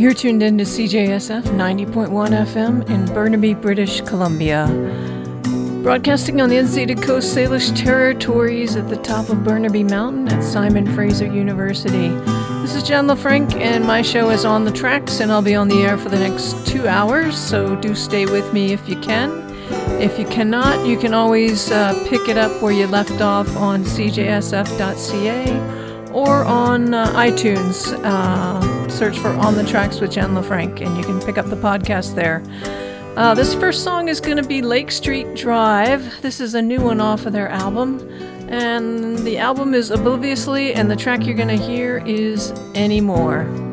You're 0.00 0.14
tuned 0.14 0.42
in 0.42 0.56
to 0.56 0.64
CJSF 0.64 1.42
90.1 1.42 2.08
FM 2.08 2.88
in 2.88 3.04
Burnaby, 3.12 3.52
British 3.52 4.00
Columbia. 4.00 4.66
Broadcasting 5.82 6.40
on 6.40 6.48
the 6.48 6.56
unceded 6.56 7.02
Coast 7.02 7.36
Salish 7.36 7.76
territories 7.76 8.76
at 8.76 8.88
the 8.88 8.96
top 8.96 9.28
of 9.28 9.44
Burnaby 9.44 9.84
Mountain 9.84 10.28
at 10.28 10.42
Simon 10.42 10.90
Fraser 10.94 11.26
University. 11.26 12.08
This 12.62 12.74
is 12.74 12.82
Jen 12.82 13.08
LaFranc, 13.08 13.56
and 13.56 13.84
my 13.84 14.00
show 14.00 14.30
is 14.30 14.46
On 14.46 14.64
the 14.64 14.72
Tracks, 14.72 15.20
and 15.20 15.30
I'll 15.30 15.42
be 15.42 15.54
on 15.54 15.68
the 15.68 15.82
air 15.82 15.98
for 15.98 16.08
the 16.08 16.18
next 16.18 16.66
two 16.66 16.88
hours, 16.88 17.36
so 17.36 17.76
do 17.76 17.94
stay 17.94 18.24
with 18.24 18.54
me 18.54 18.72
if 18.72 18.88
you 18.88 18.98
can. 19.00 19.30
If 20.00 20.18
you 20.18 20.24
cannot, 20.24 20.86
you 20.86 20.96
can 20.96 21.12
always 21.12 21.70
uh, 21.70 21.92
pick 22.08 22.26
it 22.26 22.38
up 22.38 22.62
where 22.62 22.72
you 22.72 22.86
left 22.86 23.20
off 23.20 23.54
on 23.54 23.84
cjsf.ca 23.84 25.89
or 26.12 26.44
on 26.44 26.94
uh, 26.94 27.06
iTunes. 27.14 27.92
Uh, 28.04 28.88
search 28.88 29.18
for 29.18 29.28
On 29.28 29.54
the 29.54 29.64
Tracks 29.64 30.00
with 30.00 30.12
Jen 30.12 30.30
LaFranc, 30.30 30.84
and 30.84 30.96
you 30.96 31.04
can 31.04 31.20
pick 31.20 31.38
up 31.38 31.46
the 31.46 31.56
podcast 31.56 32.14
there. 32.14 32.42
Uh, 33.16 33.34
this 33.34 33.54
first 33.54 33.84
song 33.84 34.08
is 34.08 34.20
going 34.20 34.36
to 34.36 34.42
be 34.42 34.62
Lake 34.62 34.90
Street 34.90 35.36
Dive. 35.36 36.22
This 36.22 36.40
is 36.40 36.54
a 36.54 36.62
new 36.62 36.80
one 36.80 37.00
off 37.00 37.26
of 37.26 37.32
their 37.32 37.48
album. 37.48 38.00
And 38.48 39.18
the 39.18 39.38
album 39.38 39.74
is 39.74 39.90
Obliviously, 39.90 40.74
and 40.74 40.90
the 40.90 40.96
track 40.96 41.24
you're 41.24 41.36
going 41.36 41.48
to 41.48 41.56
hear 41.56 41.98
is 42.06 42.50
Anymore. 42.74 43.69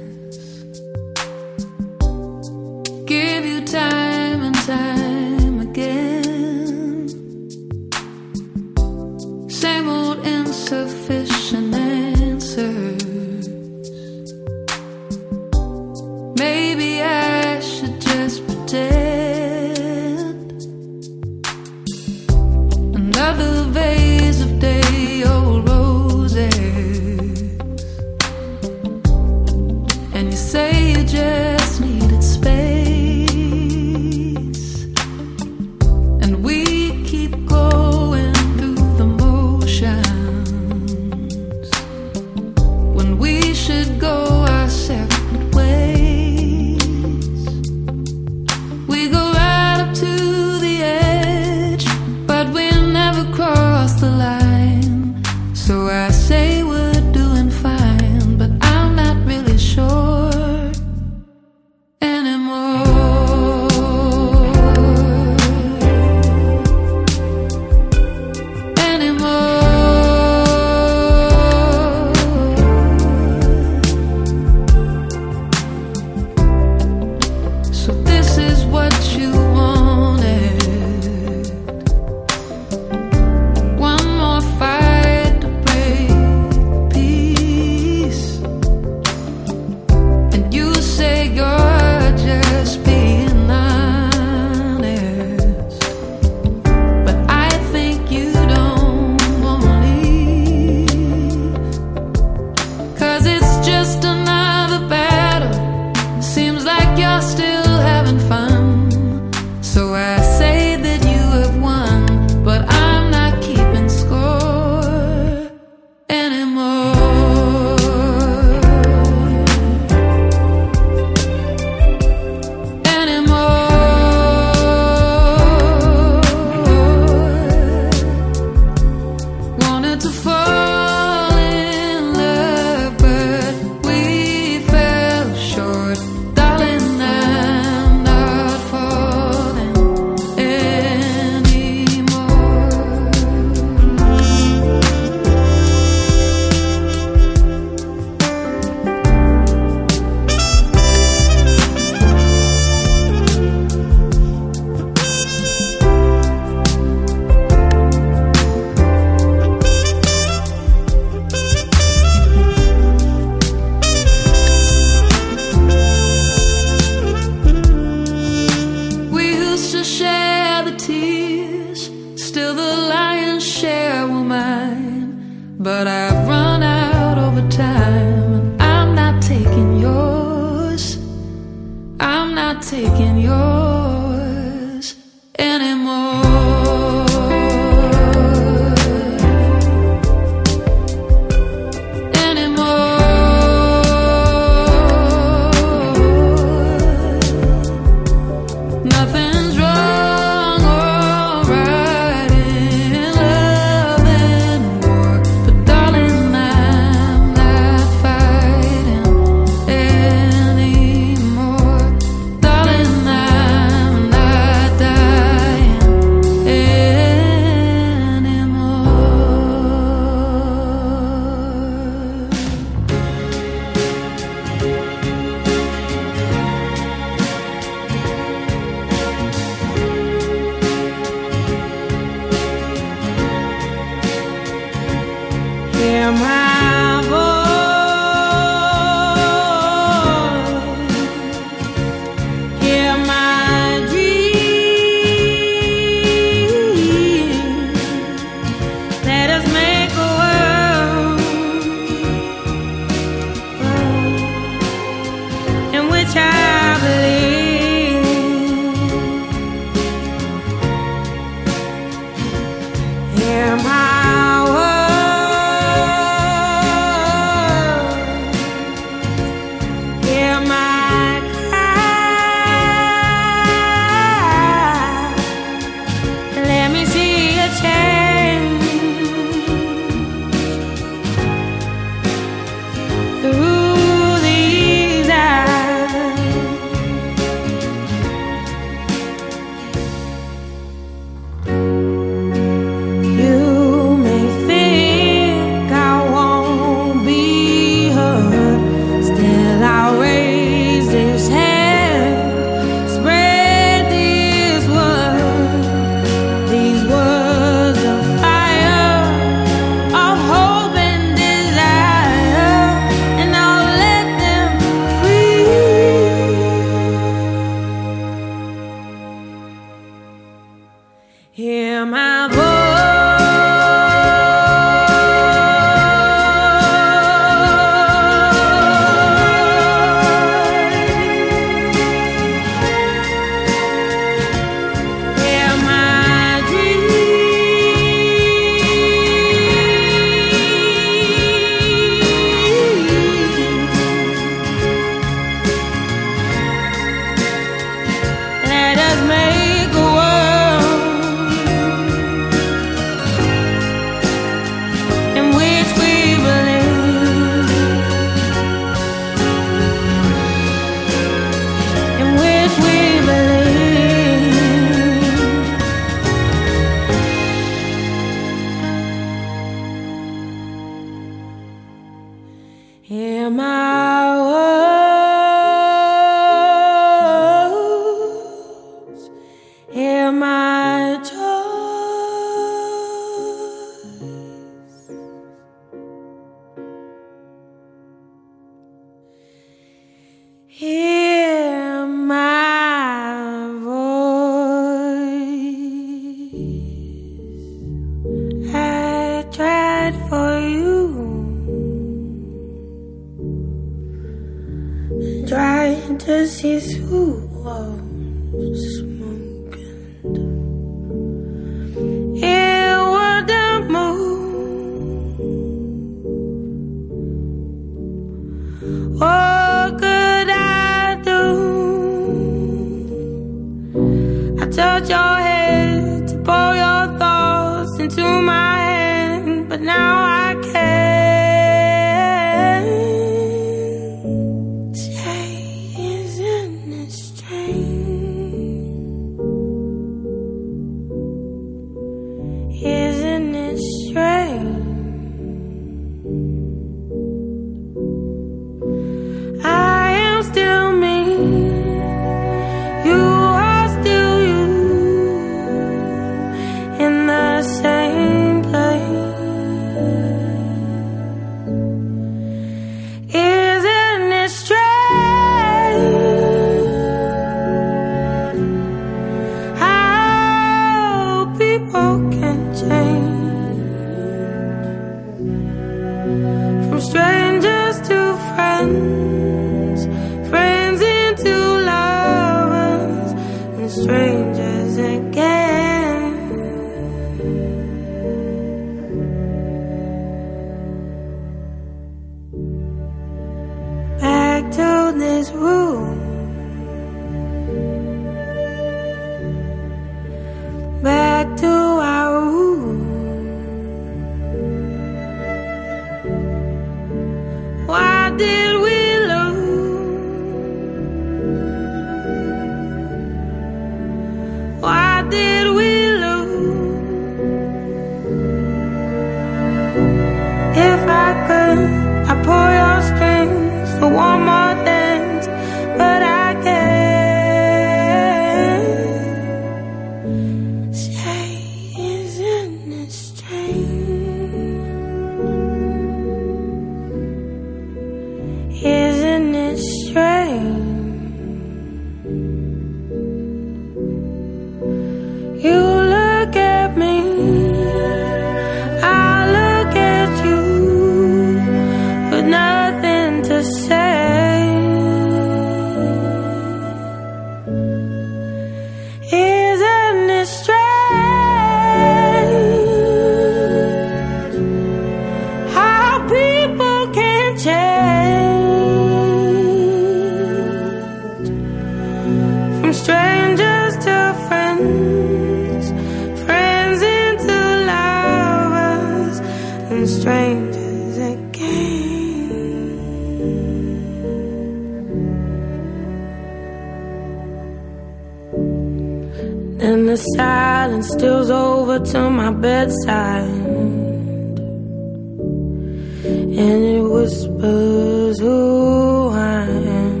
who 598.20 599.08
I 599.08 599.42
am. 599.82 600.00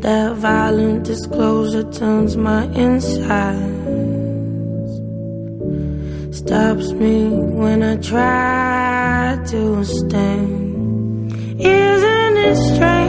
That 0.00 0.34
violent 0.36 1.04
disclosure 1.04 1.90
turns 1.92 2.36
my 2.36 2.64
insides, 2.84 3.60
stops 6.36 6.92
me 6.92 7.28
when 7.60 7.82
I 7.82 7.96
try 7.96 9.38
to 9.52 9.84
stand. 9.84 11.32
Isn't 11.60 12.36
it 12.48 12.56
strange? 12.74 12.99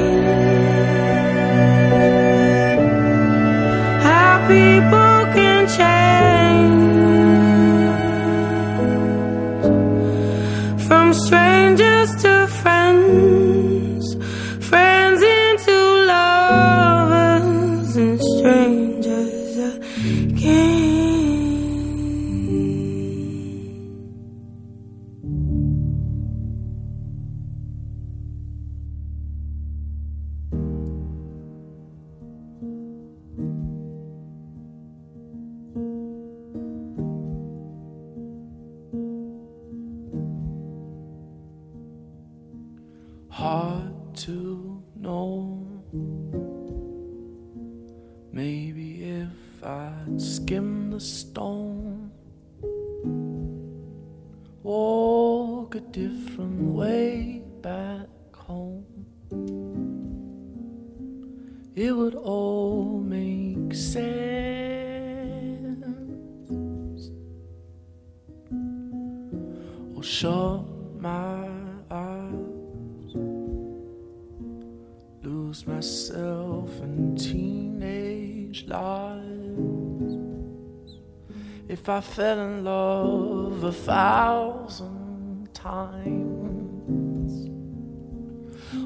I 81.92 82.00
fell 82.00 82.40
in 82.40 82.64
love 82.64 83.66
a 83.66 83.72
thousand 83.74 85.54
times, 85.54 87.50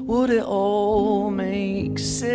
would 0.00 0.30
it 0.30 0.42
all 0.42 1.30
make 1.30 2.00
sense? 2.00 2.34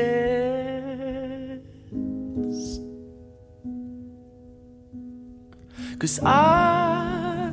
Cause 5.99 6.21
I've 6.23 7.51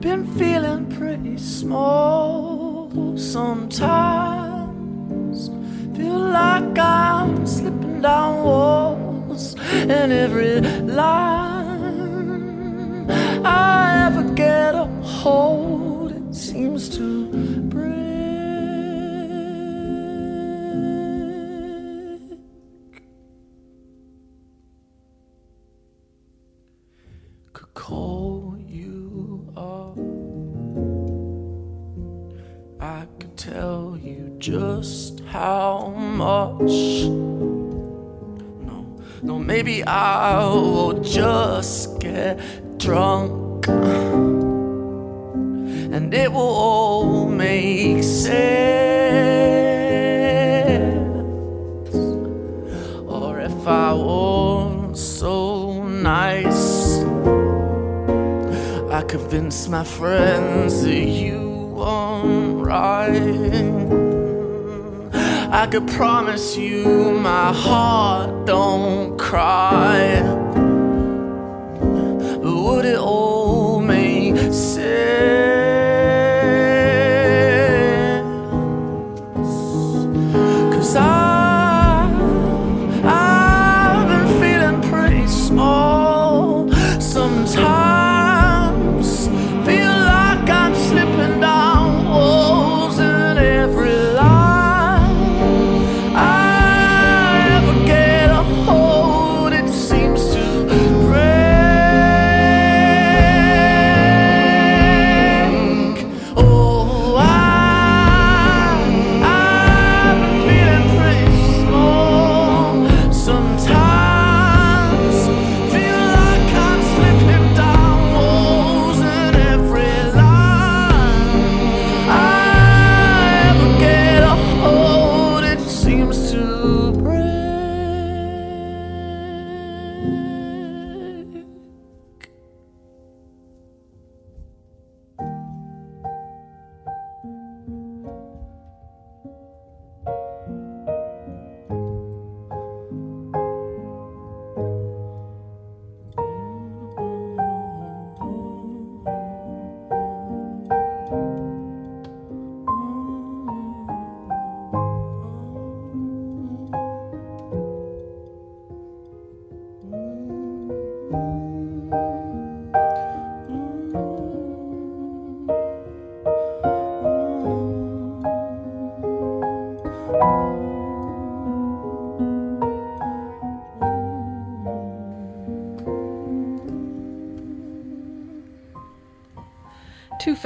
been 0.00 0.26
feeling 0.36 0.86
pretty 0.90 1.38
small 1.38 3.16
sometimes. 3.16 4.58
Feel 5.96 6.18
like 6.18 6.76
I'm 6.76 7.46
slipping 7.46 8.00
down 8.00 8.42
walls 8.42 9.09
and 9.40 10.12
every 10.12 10.60
line 10.60 11.80
I 13.42 14.06
ever 14.06 14.22
get 14.34 14.74
a 14.74 14.84
hold, 15.02 16.12
it 16.12 16.34
seems 16.34 16.90
to 16.96 17.26
break. 17.70 17.90
Could 27.54 27.74
call 27.74 28.58
you 28.68 29.50
up, 29.56 29.96
I 32.78 33.06
could 33.18 33.36
tell 33.38 33.98
you 34.02 34.36
just 34.38 35.20
how 35.20 35.94
much. 35.96 37.39
No, 39.22 39.38
maybe 39.38 39.84
I 39.84 40.46
will 40.46 41.00
just 41.02 42.00
get 42.00 42.40
drunk 42.78 43.68
and 45.92 46.14
it 46.14 46.32
will 46.32 46.40
all 46.40 47.26
make 47.28 48.02
sense. 48.02 48.30
Or 53.06 53.40
if 53.40 53.66
I 53.66 53.92
was 53.92 54.98
so 55.18 55.84
nice, 55.84 57.00
I 58.90 59.02
convince 59.06 59.68
my 59.68 59.84
friends 59.84 60.82
that 60.82 60.94
you 60.94 61.74
weren't 61.76 62.64
right. 62.64 63.99
I 65.52 65.66
could 65.66 65.88
promise 65.88 66.56
you 66.56 67.10
my 67.10 67.52
heart 67.52 68.46
don't 68.46 69.18
cry. 69.18 70.22
But 72.40 72.54
would 72.54 72.84
it 72.84 72.96
all 72.96 73.80
make 73.80 74.36
sense? 74.52 75.59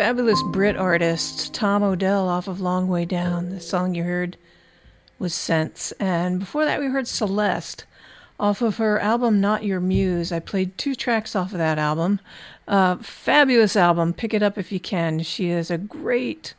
Fabulous 0.04 0.42
Brit 0.42 0.76
artist 0.76 1.54
Tom 1.54 1.82
Odell 1.82 2.28
off 2.28 2.46
of 2.46 2.60
Long 2.60 2.88
Way 2.88 3.06
Down. 3.06 3.48
The 3.48 3.58
song 3.58 3.94
you 3.94 4.02
heard 4.02 4.36
was 5.18 5.32
Sense. 5.32 5.92
And 5.92 6.38
before 6.38 6.66
that, 6.66 6.78
we 6.78 6.88
heard 6.88 7.08
Celeste 7.08 7.86
off 8.38 8.60
of 8.60 8.76
her 8.76 9.00
album 9.00 9.40
Not 9.40 9.64
Your 9.64 9.80
Muse. 9.80 10.30
I 10.30 10.40
played 10.40 10.76
two 10.76 10.94
tracks 10.94 11.34
off 11.34 11.52
of 11.52 11.58
that 11.58 11.78
album. 11.78 12.20
Uh, 12.68 12.96
fabulous 12.96 13.76
album. 13.76 14.12
Pick 14.12 14.34
it 14.34 14.42
up 14.42 14.58
if 14.58 14.70
you 14.70 14.78
can. 14.78 15.22
She 15.22 15.48
is 15.48 15.70
a 15.70 15.78
great, 15.78 16.52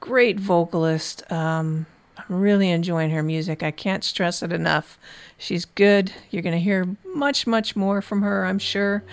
great 0.00 0.40
vocalist. 0.40 1.22
Um, 1.30 1.86
I'm 2.18 2.40
really 2.40 2.70
enjoying 2.70 3.10
her 3.10 3.22
music. 3.22 3.62
I 3.62 3.70
can't 3.70 4.02
stress 4.02 4.42
it 4.42 4.52
enough. 4.52 4.98
She's 5.38 5.64
good. 5.64 6.12
You're 6.32 6.42
going 6.42 6.58
to 6.58 6.60
hear 6.60 6.88
much, 7.04 7.46
much 7.46 7.76
more 7.76 8.02
from 8.02 8.22
her, 8.22 8.44
I'm 8.44 8.58
sure. 8.58 9.04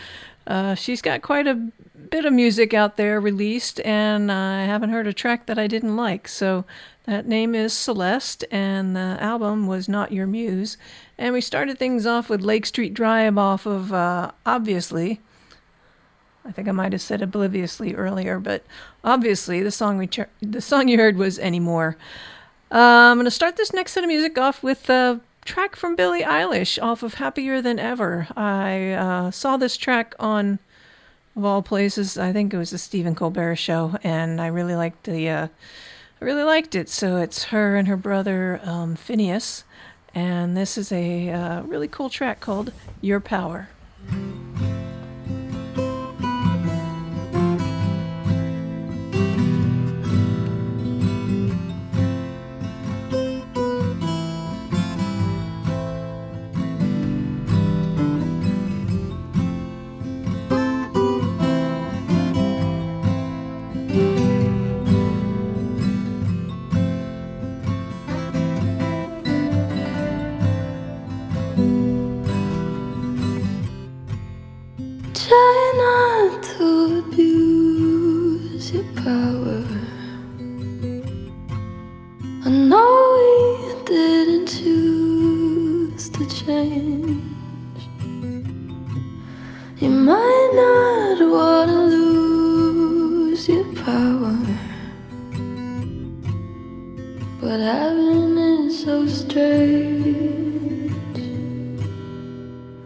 Uh, 0.48 0.74
she's 0.74 1.04
got 1.04 1.22
quite 1.22 1.46
a 1.46 1.72
bit 2.12 2.26
of 2.26 2.34
music 2.34 2.74
out 2.74 2.98
there 2.98 3.22
released, 3.22 3.80
and 3.82 4.32
I 4.32 4.66
haven't 4.66 4.90
heard 4.90 5.08
a 5.08 5.14
track 5.14 5.46
that 5.46 5.58
I 5.58 5.66
didn't 5.66 5.96
like. 5.96 6.28
So 6.28 6.66
that 7.06 7.26
name 7.26 7.56
is 7.56 7.74
Celeste, 7.74 8.44
and 8.52 8.96
the 8.96 9.18
album 9.20 9.66
was 9.66 9.88
Not 9.88 10.12
Your 10.12 10.28
Muse. 10.28 10.78
And 11.18 11.34
we 11.34 11.40
started 11.40 11.80
things 11.80 12.06
off 12.06 12.30
with 12.30 12.42
Lake 12.42 12.66
Street 12.66 12.94
Dive 12.94 13.38
off 13.38 13.66
of 13.66 13.94
uh, 13.94 14.32
Obviously. 14.46 15.22
I 16.44 16.52
think 16.52 16.68
I 16.68 16.72
might 16.72 16.92
have 16.92 17.02
said 17.02 17.22
obliviously 17.22 17.96
earlier, 17.96 18.40
but 18.40 18.66
obviously 19.04 19.62
the 19.62 19.72
song 19.72 19.98
we 19.98 20.10
the 20.42 20.62
song 20.62 20.88
you 20.88 20.98
heard 20.98 21.16
was 21.16 21.40
Anymore. 21.40 21.98
Uh, 22.72 22.78
I'm 23.12 23.18
going 23.18 23.26
to 23.26 23.32
start 23.32 23.56
this 23.56 23.74
next 23.74 23.94
set 23.94 24.04
of 24.04 24.08
music 24.08 24.38
off 24.38 24.64
with 24.64 24.90
a 24.90 25.22
track 25.46 25.76
from 25.76 25.96
Billie 25.96 26.24
Eilish 26.24 26.82
off 26.82 27.04
of 27.04 27.16
Happier 27.16 27.62
Than 27.62 27.80
Ever. 27.80 28.28
I 28.36 28.92
uh, 28.92 29.32
saw 29.32 29.56
this 29.56 29.78
track 29.78 30.14
on 30.20 30.60
of 31.36 31.46
all 31.46 31.62
places. 31.62 32.18
I 32.18 32.34
think 32.34 32.54
it 32.54 32.58
was 32.58 32.72
the 32.72 32.78
Stephen 32.78 33.16
Colbert 33.16 33.56
show, 33.56 33.98
and 34.04 34.42
I 34.42 34.48
really 34.48 34.76
liked 34.76 35.04
the. 35.04 35.30
Uh, 35.30 35.48
I 36.22 36.26
really 36.26 36.44
liked 36.44 36.76
it. 36.76 36.90
So 36.90 37.18
it's 37.18 37.46
her 37.46 37.76
and 37.76 37.88
her 37.88 37.98
brother 37.98 38.60
um, 38.64 38.96
Finneas, 38.96 39.64
and 40.14 40.56
this 40.56 40.78
is 40.78 40.92
a 40.92 41.30
uh, 41.30 41.62
really 41.64 41.88
cool 41.88 42.10
track 42.10 42.40
called 42.40 42.72
"Your 43.02 43.20
Power." 43.20 43.70
Try 75.32 75.72
not 75.78 76.44
to 76.44 76.68
abuse 77.00 78.74
your 78.74 78.84
power. 78.96 79.64
I 82.44 82.50
know 82.50 82.92
we 83.16 83.74
didn't 83.86 84.48
choose 84.48 86.10
to 86.10 86.26
change. 86.28 87.80
You 89.80 89.90
might 89.90 90.52
not 90.64 91.18
wanna 91.36 91.82
lose 91.96 93.48
your 93.48 93.64
power, 93.86 94.38
but 97.40 97.60
heaven 97.62 98.38
is 98.38 98.84
so 98.84 99.08
strange. 99.08 100.92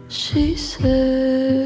She 0.08 0.54
said. 0.54 1.65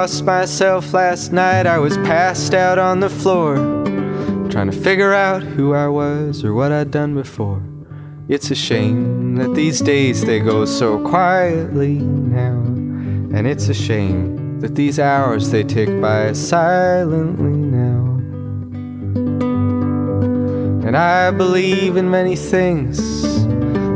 lost 0.00 0.24
myself 0.24 0.94
last 0.94 1.30
night. 1.30 1.66
I 1.66 1.76
was 1.76 1.98
passed 1.98 2.54
out 2.54 2.78
on 2.78 3.00
the 3.00 3.10
floor, 3.10 3.56
trying 4.48 4.70
to 4.70 4.72
figure 4.72 5.12
out 5.12 5.42
who 5.42 5.74
I 5.74 5.88
was 5.88 6.42
or 6.42 6.54
what 6.54 6.72
I'd 6.72 6.90
done 6.90 7.12
before. 7.12 7.62
It's 8.26 8.50
a 8.50 8.54
shame 8.54 9.34
that 9.34 9.54
these 9.54 9.82
days 9.82 10.24
they 10.24 10.40
go 10.40 10.64
so 10.64 11.06
quietly 11.06 11.98
now, 11.98 12.62
and 13.36 13.46
it's 13.46 13.68
a 13.68 13.74
shame 13.74 14.60
that 14.60 14.74
these 14.74 14.98
hours 14.98 15.50
they 15.50 15.64
tick 15.64 15.90
by 16.00 16.32
silently 16.32 17.52
now. 17.52 18.04
And 20.86 20.96
I 20.96 21.30
believe 21.30 21.98
in 21.98 22.10
many 22.10 22.36
things. 22.36 23.09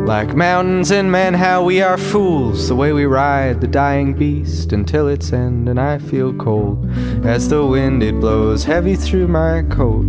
Like 0.04 0.36
mountains 0.36 0.90
and 0.90 1.10
men, 1.10 1.32
how 1.32 1.64
we 1.64 1.80
are 1.80 1.96
fools, 1.96 2.68
the 2.68 2.76
way 2.76 2.92
we 2.92 3.06
ride 3.06 3.62
the 3.62 3.66
dying 3.66 4.12
beast 4.12 4.74
until 4.74 5.08
its 5.08 5.32
end, 5.32 5.66
and 5.66 5.80
I 5.80 5.96
feel 5.96 6.34
cold 6.34 6.90
as 7.24 7.48
the 7.48 7.64
wind 7.64 8.02
it 8.02 8.20
blows 8.20 8.64
heavy 8.64 8.96
through 8.96 9.28
my 9.28 9.62
coat. 9.70 10.04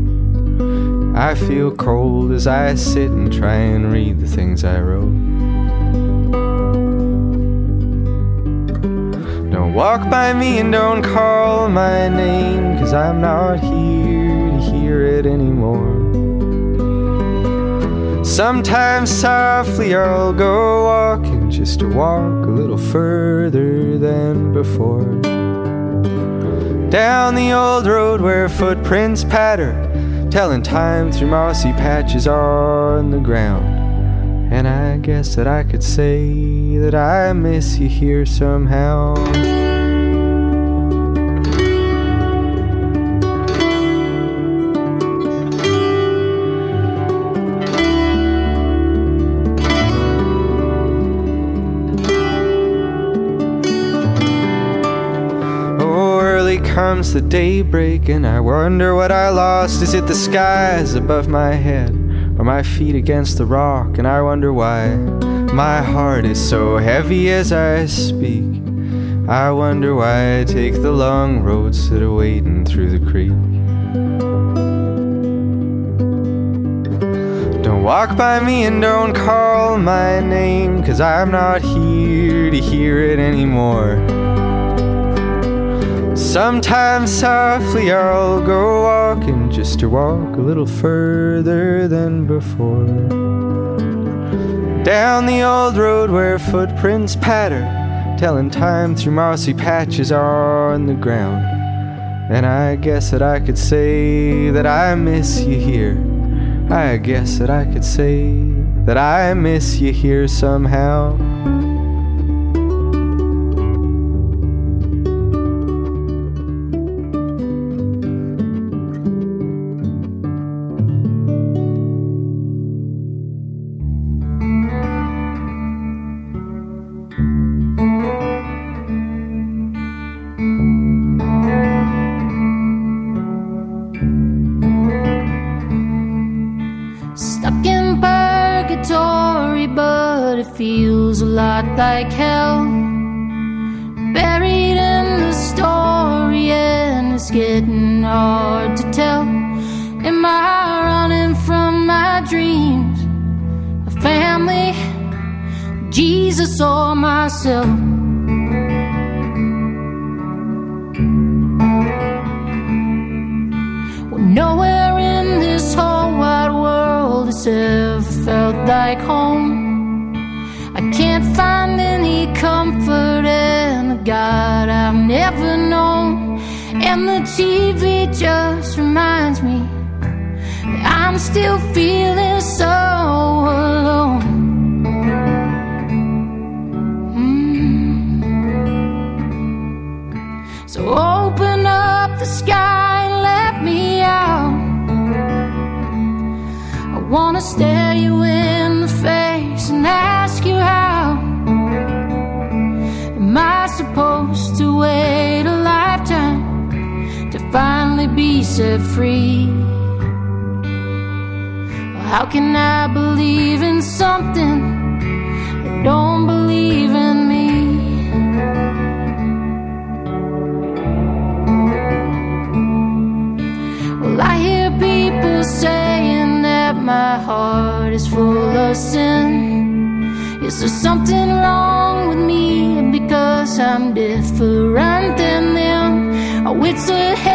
I 1.15 1.34
feel 1.34 1.73
cold 1.73 2.34
as 2.34 2.45
I 2.45 2.75
sit 2.75 3.10
and 3.10 3.31
try 3.31 3.55
and 3.55 3.89
read 3.93 4.19
the 4.19 4.27
things 4.27 4.65
I 4.65 4.81
wrote. 4.81 5.15
Don't 9.49 9.73
walk 9.73 10.10
by 10.10 10.34
me 10.34 10.60
and 10.60 10.73
don't 10.73 11.03
call 11.03 11.69
my 11.69 12.10
name, 12.10 12.77
cause 12.79 12.91
I'm 12.91 13.21
not 13.21 13.62
here 13.62 13.74
Sometimes 18.36 19.10
softly 19.10 19.95
I'll 19.95 20.34
go 20.34 20.84
walking 20.84 21.50
just 21.50 21.80
to 21.80 21.88
walk 21.88 22.45
a 22.45 22.50
little 22.50 22.78
further 22.78 23.98
than 23.98 24.52
before. 24.52 25.06
Down 26.89 27.36
the 27.36 27.54
old 27.54 27.88
road 27.88 28.19
where 28.19 28.50
footprints 28.50 29.24
patter, 29.24 29.71
telling 30.30 30.63
time 30.63 31.13
through 31.13 31.30
mossy 31.30 31.71
patches 31.71 32.28
on 32.28 33.10
the 33.10 33.19
ground. 33.19 34.52
And 34.52 34.67
I 34.67 34.98
guess 34.98 35.36
that 35.36 35.48
I 35.48 35.63
could 35.63 35.82
say 35.82 36.78
that 36.80 36.93
I 36.93 37.32
miss 37.32 37.78
you 37.78 37.88
here 37.88 38.26
somehow. 38.26 39.64
Comes 56.86 57.13
the 57.13 57.21
daybreak, 57.21 58.08
and 58.10 58.28
I 58.28 58.39
wonder 58.39 58.93
what 58.93 59.12
I 59.12 59.30
lost. 59.30 59.82
Is 59.82 59.95
it 59.95 60.06
the 60.06 60.13
skies 60.13 60.93
above 60.93 61.28
my 61.28 61.54
head, 61.54 61.89
or 62.38 62.45
my 62.45 62.62
feet 62.62 62.93
against 62.93 63.39
the 63.39 63.45
rock? 63.48 63.98
And 63.98 64.08
I 64.08 64.21
wonder 64.21 64.54
why 64.54 64.95
my 65.63 65.82
heart 65.82 66.26
is 66.26 66.38
so 66.38 66.78
heavy 66.78 67.32
as 67.32 67.52
I 67.52 67.88
speak. 67.88 68.62
I 69.28 69.50
wonder 69.50 69.95
why 69.95 70.41
I 70.41 70.43
take 70.43 70.74
the 70.74 70.91
long 70.91 71.39
roads 71.39 71.89
that 71.89 72.04
are 72.04 72.13
wading 72.13 72.65
through 72.65 72.91
the 72.95 73.04
creek. 73.12 73.41
Don't 77.63 77.82
walk 77.82 78.15
by 78.15 78.39
me 78.41 78.65
and 78.65 78.80
don't 78.80 79.15
call 79.15 79.80
my 79.80 80.19
name, 80.19 80.84
cause 80.84 81.02
I'm 81.02 81.32
not 81.32 81.63
here 81.63 82.52
to 82.52 82.60
hear 82.62 83.00
it 83.00 83.17
anymore. 83.17 84.14
Sometimes 86.36 87.12
softly 87.12 87.93
I'll 87.93 88.45
go 88.45 88.84
walking 88.84 89.50
just 89.50 89.80
to 89.80 89.88
walk 89.88 90.36
a 90.36 90.41
little 90.41 90.65
further 90.65 91.88
than 91.88 92.28
before. 92.28 92.86
Down 94.84 95.28
the 95.28 95.43
old 95.43 95.78
road 95.78 96.10
where 96.10 96.38
footprints 96.38 97.15
patter, 97.15 97.62
telling 98.19 98.50
time 98.50 98.98
through 98.98 99.13
mossy 99.13 99.54
patches 99.54 100.12
on 100.12 100.88
the 100.88 100.93
ground. 100.93 101.45
And 102.30 102.45
I 102.45 102.76
guess 102.76 103.12
that 103.12 103.21
I 103.21 103.39
could 103.39 103.58
say 103.58 104.50
that 104.50 104.67
I 104.67 104.93
miss 104.95 105.39
you 105.39 105.58
here. 105.58 105.95
I 106.69 106.98
guess 106.98 107.38
that 107.38 107.50
I 107.50 107.63
could 107.63 107.86
say 107.86 108.34
that 108.84 108.98
I 108.98 109.34
miss 109.36 109.80
you 109.80 109.93
here 109.93 110.28
somehow. 110.28 111.17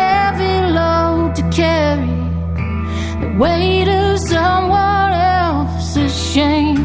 Heavy 0.00 0.56
load 0.78 1.34
to 1.38 1.42
carry 1.60 2.14
the 3.22 3.30
weight 3.42 3.88
of 3.88 4.18
someone 4.32 5.12
else's 5.42 6.14
shame. 6.32 6.82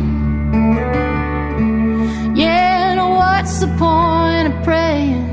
Yeah, 2.41 2.91
and 2.91 3.01
what's 3.19 3.56
the 3.63 3.71
point 3.86 4.45
of 4.51 4.56
praying 4.67 5.25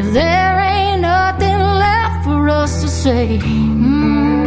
if 0.00 0.06
there 0.18 0.54
ain't 0.72 1.00
nothing 1.14 1.58
left 1.84 2.18
for 2.26 2.40
us 2.60 2.72
to 2.82 2.88
say? 2.88 3.26
Mm. 3.38 4.44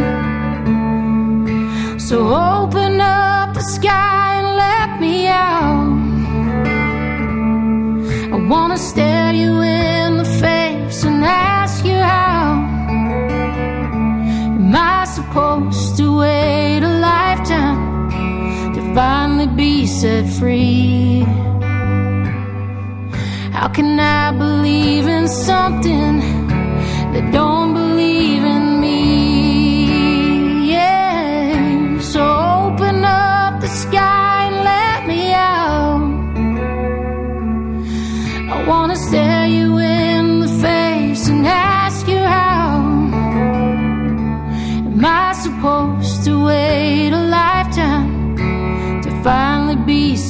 So 2.08 2.16
open 2.54 2.92
up 3.00 3.48
the 3.58 3.64
sky 3.76 4.26
and 4.40 4.48
let 4.64 4.88
me 5.02 5.14
out. 5.26 5.98
I 8.34 8.36
wanna 8.52 8.78
stare 8.90 9.32
you 9.42 9.52
in 9.62 9.67
supposed 15.38 15.96
to 15.96 16.18
wait 16.18 16.80
a 16.82 16.98
lifetime 16.98 18.10
to 18.74 18.80
finally 18.92 19.46
be 19.46 19.86
set 19.86 20.26
free? 20.38 21.20
How 23.52 23.68
can 23.68 24.00
I 24.00 24.32
believe 24.32 25.06
in 25.06 25.28
something 25.28 26.18
that 27.12 27.32
don't 27.32 27.74
believe 27.74 27.87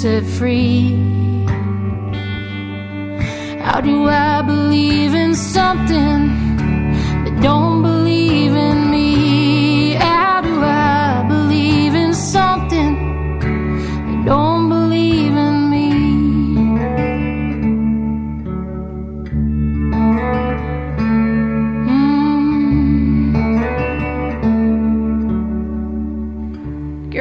set 0.00 0.24
free? 0.24 0.94
How 3.64 3.80
do 3.80 4.08
I 4.08 4.42
believe 4.42 5.12
in 5.12 5.34
something 5.34 6.27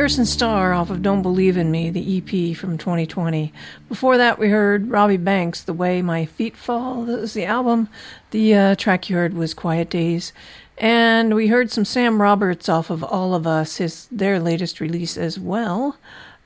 Garrison 0.07 0.25
Starr 0.25 0.71
off 0.71 0.89
of 0.89 1.01
Don't 1.01 1.21
Believe 1.21 1.57
in 1.57 1.69
Me, 1.69 1.89
the 1.89 2.19
EP 2.19 2.55
from 2.55 2.77
2020. 2.77 3.51
Before 3.89 4.15
that, 4.15 4.39
we 4.39 4.47
heard 4.47 4.89
Robbie 4.89 5.17
Banks, 5.17 5.61
The 5.61 5.73
Way 5.73 6.01
My 6.01 6.23
Feet 6.25 6.55
Fall. 6.55 7.03
That 7.03 7.19
was 7.19 7.33
the 7.33 7.43
album. 7.43 7.89
The 8.31 8.55
uh, 8.55 8.75
track 8.75 9.09
you 9.09 9.17
heard 9.17 9.33
was 9.33 9.53
Quiet 9.53 9.89
Days. 9.89 10.31
And 10.77 11.35
we 11.35 11.47
heard 11.47 11.71
some 11.71 11.83
Sam 11.83 12.21
Roberts 12.21 12.69
off 12.69 12.89
of 12.89 13.03
All 13.03 13.35
of 13.35 13.45
Us, 13.45 13.75
his 13.75 14.07
their 14.09 14.39
latest 14.39 14.79
release 14.79 15.17
as 15.17 15.37
well. 15.37 15.97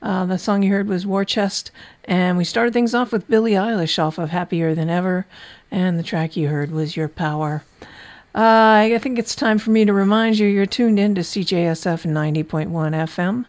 Uh, 0.02 0.24
the 0.24 0.38
song 0.38 0.64
you 0.64 0.72
heard 0.72 0.88
was 0.88 1.06
War 1.06 1.24
Chest, 1.24 1.70
and 2.06 2.36
we 2.36 2.42
started 2.42 2.72
things 2.72 2.96
off 2.96 3.12
with 3.12 3.28
Billie 3.28 3.52
Eilish 3.52 3.96
off 3.96 4.18
of 4.18 4.30
Happier 4.30 4.74
Than 4.74 4.90
Ever, 4.90 5.24
and 5.70 6.00
the 6.00 6.02
track 6.02 6.36
you 6.36 6.48
heard 6.48 6.72
was 6.72 6.96
Your 6.96 7.06
Power. 7.06 7.62
Uh, 8.34 8.88
I 8.94 8.98
think 8.98 9.18
it's 9.18 9.34
time 9.34 9.58
for 9.58 9.70
me 9.70 9.84
to 9.84 9.92
remind 9.92 10.38
you 10.38 10.48
you're 10.48 10.64
tuned 10.64 10.98
in 10.98 11.14
to 11.16 11.20
CJSF 11.20 12.06
90.1 12.10 12.70
FM. 12.70 13.44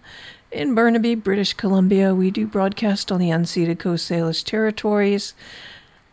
In 0.52 0.76
Burnaby, 0.76 1.16
British 1.16 1.54
Columbia, 1.54 2.14
we 2.14 2.32
do 2.32 2.46
broadcast 2.46 3.10
on 3.10 3.20
the 3.20 3.30
unceded 3.30 3.80
Coast 3.80 4.12
Salish 4.12 4.44
territories. 4.44 5.34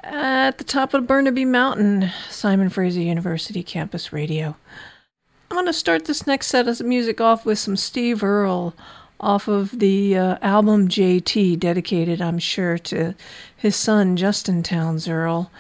At 0.05 0.59
the 0.59 0.65
top 0.65 0.95
of 0.95 1.09
Burnaby 1.09 1.45
Mountain, 1.45 2.11
Simon 2.31 2.69
Fraser 2.69 3.01
University 3.01 3.65
Campus 3.65 4.13
Radio. 4.13 4.57
I'm 5.51 5.57
going 5.57 5.67
to 5.67 5.73
start 5.73 6.05
this 6.05 6.27
next 6.29 6.47
set 6.47 6.69
of 6.69 6.81
music 6.81 7.21
off 7.21 7.45
with 7.45 7.59
some 7.59 7.77
Steve 7.77 8.23
Earle 8.23 8.73
off 9.19 9.49
of 9.49 9.81
the 9.81 10.17
uh, 10.17 10.39
album 10.43 10.89
JT, 10.89 11.59
dedicated, 11.59 12.23
I'm 12.23 12.39
sure, 12.39 12.79
to 12.79 13.17
his 13.57 13.75
son 13.75 14.17
Justin 14.17 14.63
Townes 14.63 15.09
Earle. 15.09 15.51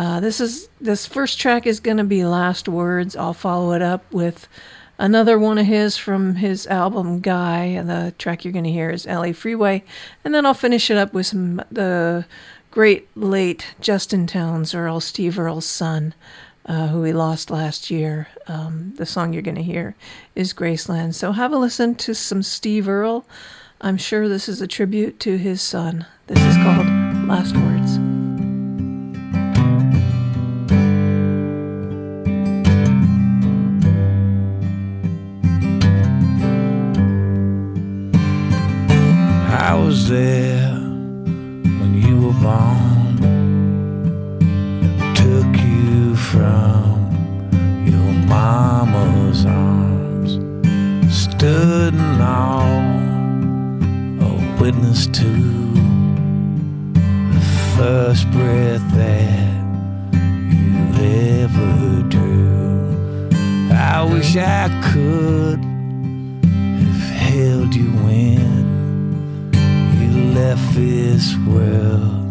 Uh, 0.00 0.18
this 0.18 0.40
is 0.40 0.70
this 0.80 1.04
first 1.04 1.38
track 1.38 1.66
is 1.66 1.78
going 1.78 1.98
to 1.98 2.04
be 2.04 2.24
Last 2.24 2.70
Words. 2.70 3.14
I'll 3.14 3.34
follow 3.34 3.72
it 3.72 3.82
up 3.82 4.10
with 4.10 4.48
another 4.96 5.38
one 5.38 5.58
of 5.58 5.66
his 5.66 5.98
from 5.98 6.36
his 6.36 6.66
album 6.68 7.20
Guy. 7.20 7.64
And 7.64 7.90
the 7.90 8.14
track 8.16 8.42
you're 8.42 8.52
going 8.54 8.64
to 8.64 8.72
hear 8.72 8.88
is 8.88 9.04
LA 9.04 9.32
Freeway, 9.32 9.84
and 10.24 10.34
then 10.34 10.46
I'll 10.46 10.54
finish 10.54 10.90
it 10.90 10.96
up 10.96 11.12
with 11.12 11.26
some 11.26 11.62
the 11.70 12.24
great 12.70 13.14
late 13.14 13.74
Justin 13.78 14.26
Townes 14.26 14.74
Earle, 14.74 15.00
Steve 15.00 15.38
Earle's 15.38 15.66
son 15.66 16.14
uh, 16.64 16.86
who 16.86 17.02
we 17.02 17.12
lost 17.12 17.50
last 17.50 17.90
year. 17.90 18.28
Um, 18.46 18.94
the 18.96 19.04
song 19.04 19.34
you're 19.34 19.42
going 19.42 19.54
to 19.56 19.62
hear 19.62 19.96
is 20.34 20.54
Graceland. 20.54 21.12
So 21.12 21.32
have 21.32 21.52
a 21.52 21.58
listen 21.58 21.94
to 21.96 22.14
some 22.14 22.42
Steve 22.42 22.88
Earle. 22.88 23.26
I'm 23.82 23.98
sure 23.98 24.30
this 24.30 24.48
is 24.48 24.62
a 24.62 24.66
tribute 24.66 25.20
to 25.20 25.36
his 25.36 25.60
son. 25.60 26.06
This 26.26 26.40
is 26.40 26.56
called 26.56 26.86
Last 27.26 27.54
Words. 27.54 28.09
There 40.10 40.74
when 41.78 41.94
you 41.94 42.16
were 42.20 42.38
born. 42.42 43.16
Took 45.14 45.52
you 45.62 46.16
from 46.16 47.84
your 47.86 48.12
mama's 48.26 49.46
arms. 49.46 50.32
Stood 51.14 51.94
in 51.94 52.20
awe, 52.20 52.90
a 54.26 54.60
witness 54.60 55.06
to 55.06 55.30
the 57.34 57.44
first 57.76 58.28
breath 58.32 58.82
that 58.96 59.62
you 60.52 60.74
ever 61.38 62.02
drew. 62.08 63.30
I 63.72 64.02
wish 64.02 64.36
I 64.36 64.66
could 64.92 65.60
have 66.82 67.10
held 67.28 67.76
you 67.76 67.92
you 68.06 68.49
left 70.40 70.74
this 70.74 71.36
world 71.46 72.24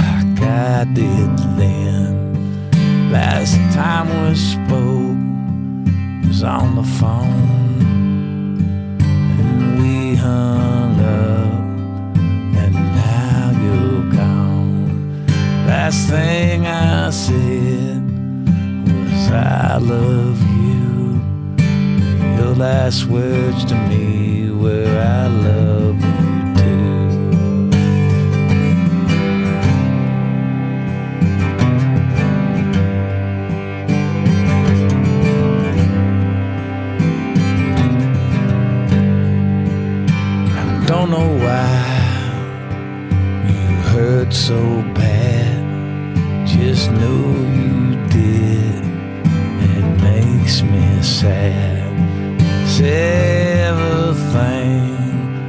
like 0.00 0.38
I 0.42 0.84
did 0.92 1.30
then. 1.60 3.10
Last 3.10 3.56
time 3.72 4.06
we 4.20 4.34
spoke 4.34 5.22
was 6.26 6.42
on 6.42 6.76
the 6.80 6.86
phone, 7.00 8.58
and 9.40 9.60
we 9.80 10.14
hung 10.14 10.94
up, 11.00 12.16
and 12.62 12.74
now 13.00 13.44
you're 13.64 14.06
gone. 14.20 15.26
Last 15.66 16.00
thing 16.10 16.66
I 16.66 17.08
said 17.24 18.02
was 19.10 19.30
I 19.30 19.78
love 19.78 20.40
you. 20.60 20.92
Your 22.36 22.54
last 22.66 23.06
words 23.06 23.64
to 23.70 23.76
me 23.88 24.50
were 24.50 24.94
I 25.18 25.28
love 25.28 25.98
you 26.04 26.11
know 41.12 41.28
why 41.44 41.74
you 43.46 43.76
hurt 43.92 44.32
so 44.32 44.80
bad. 44.94 45.60
Just 46.46 46.90
know 46.90 47.22
you 47.60 47.96
did. 48.08 48.82
It 49.76 49.86
makes 50.00 50.62
me 50.62 51.02
sad. 51.02 51.92
Say 52.66 53.60
everything 53.60 54.86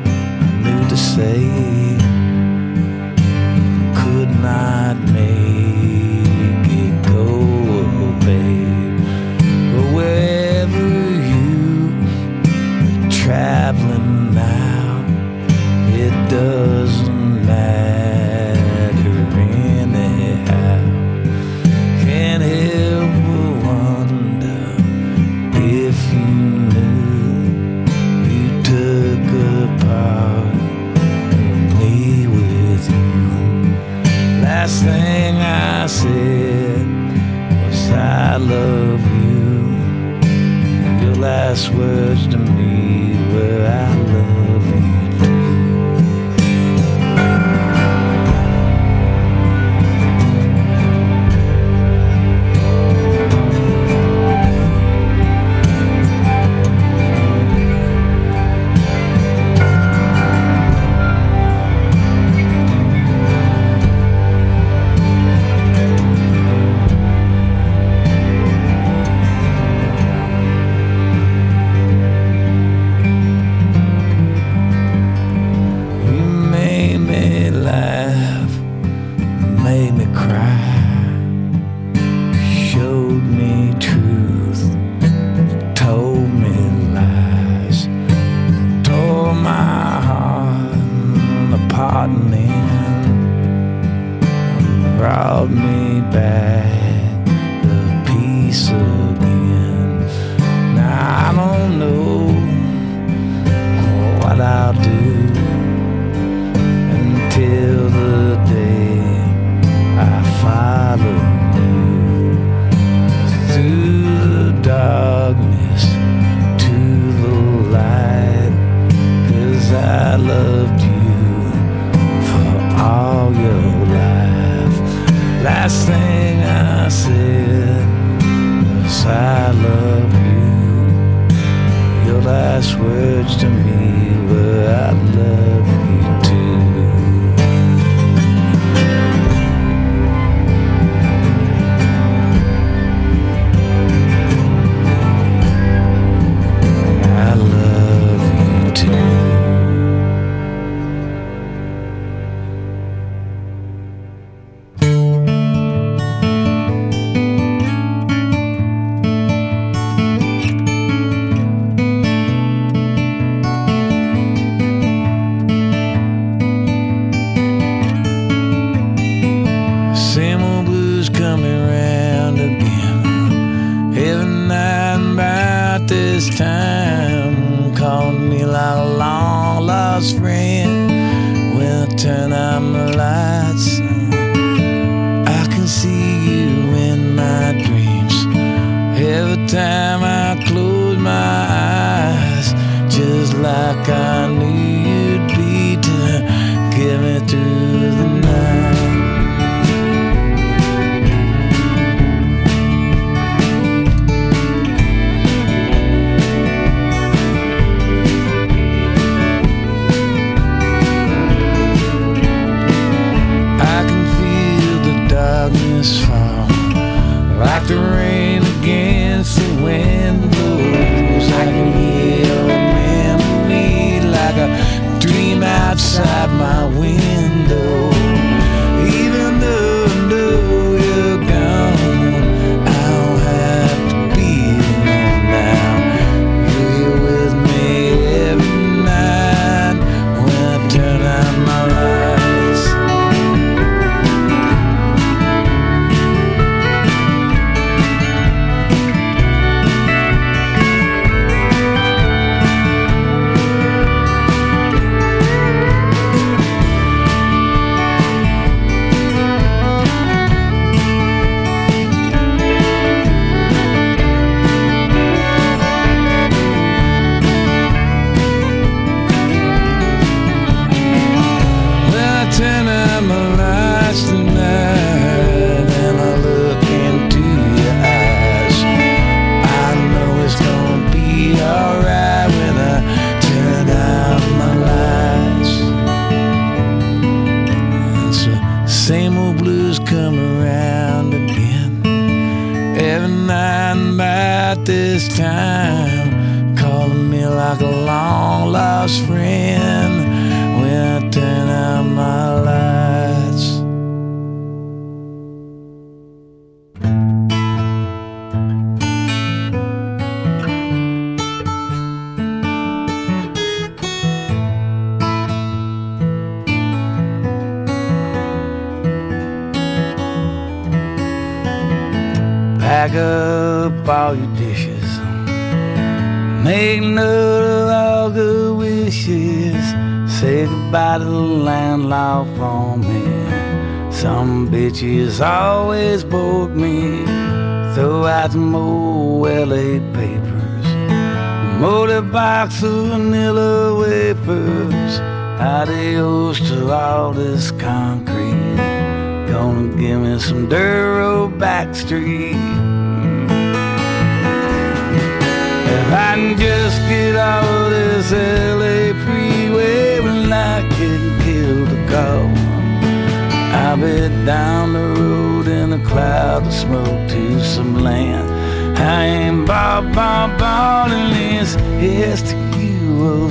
I 0.05 0.61
knew 0.63 0.89
to 0.89 0.97
say. 0.97 1.92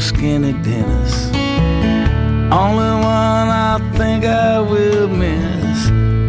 skinny 0.03 0.53
Dennis. 0.65 1.15
Only 2.51 2.93
one 3.15 3.49
I 3.71 3.79
think 3.97 4.25
I 4.25 4.59
will 4.61 5.09
miss. 5.09 5.79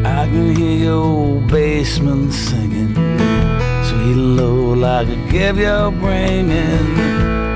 I 0.05 0.27
can 0.31 0.55
hear 0.55 0.77
your 0.85 1.03
old 1.03 1.47
basement 1.47 2.33
singing. 2.33 2.93
Sweet 3.87 4.15
low, 4.15 4.73
like 4.73 5.07
a 5.07 5.15
give 5.31 5.57
your 5.57 5.91
brain 5.91 6.51
in. 6.51 6.85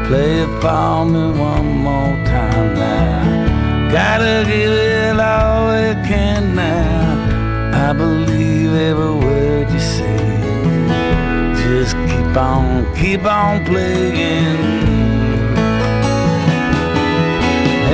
Play 0.07 0.41
it 0.41 0.61
for 0.61 1.05
me 1.05 1.23
one 1.39 1.67
more 1.87 2.15
time 2.25 2.67
now. 2.75 3.91
Gotta 3.91 4.43
give 4.49 4.71
it 4.71 5.19
all 5.19 5.67
we 5.71 5.93
can 6.09 6.55
now. 6.55 7.87
I 7.87 7.93
believe 7.93 8.73
every 8.73 9.15
word 9.25 9.69
you 9.69 9.79
say. 9.79 10.17
Just 11.61 11.95
keep 12.07 12.35
on, 12.35 12.95
keep 12.95 13.23
on 13.23 13.63
playing. 13.65 14.96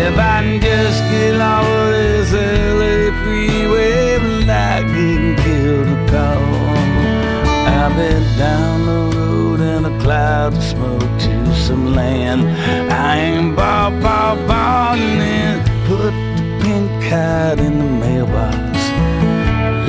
If 0.05 0.17
I 0.17 0.59
just 0.59 1.01
get 1.11 1.35
over 1.39 1.91
this 1.91 2.33
LA 2.33 2.95
freeway 3.23 4.19
without 4.19 4.81
getting 4.95 5.35
killed 5.37 5.87
or 5.87 6.07
caught, 6.11 6.83
I've 7.79 7.95
been 7.95 8.37
down 8.37 8.85
the 8.85 9.17
road 9.17 9.59
in 9.61 9.85
a 9.85 10.01
cloud 10.01 10.55
of 10.55 10.63
smoke 10.63 10.99
to 10.99 11.55
some 11.55 11.95
land. 11.95 12.41
I 12.91 13.17
ain't 13.17 13.55
bought, 13.55 13.93
bought, 14.01 14.45
bought, 14.45 14.73
put 15.87 16.11
the 16.37 16.59
pink 16.61 16.89
card 17.09 17.59
in 17.59 17.79
the 17.79 17.91
mailbox. 18.03 18.77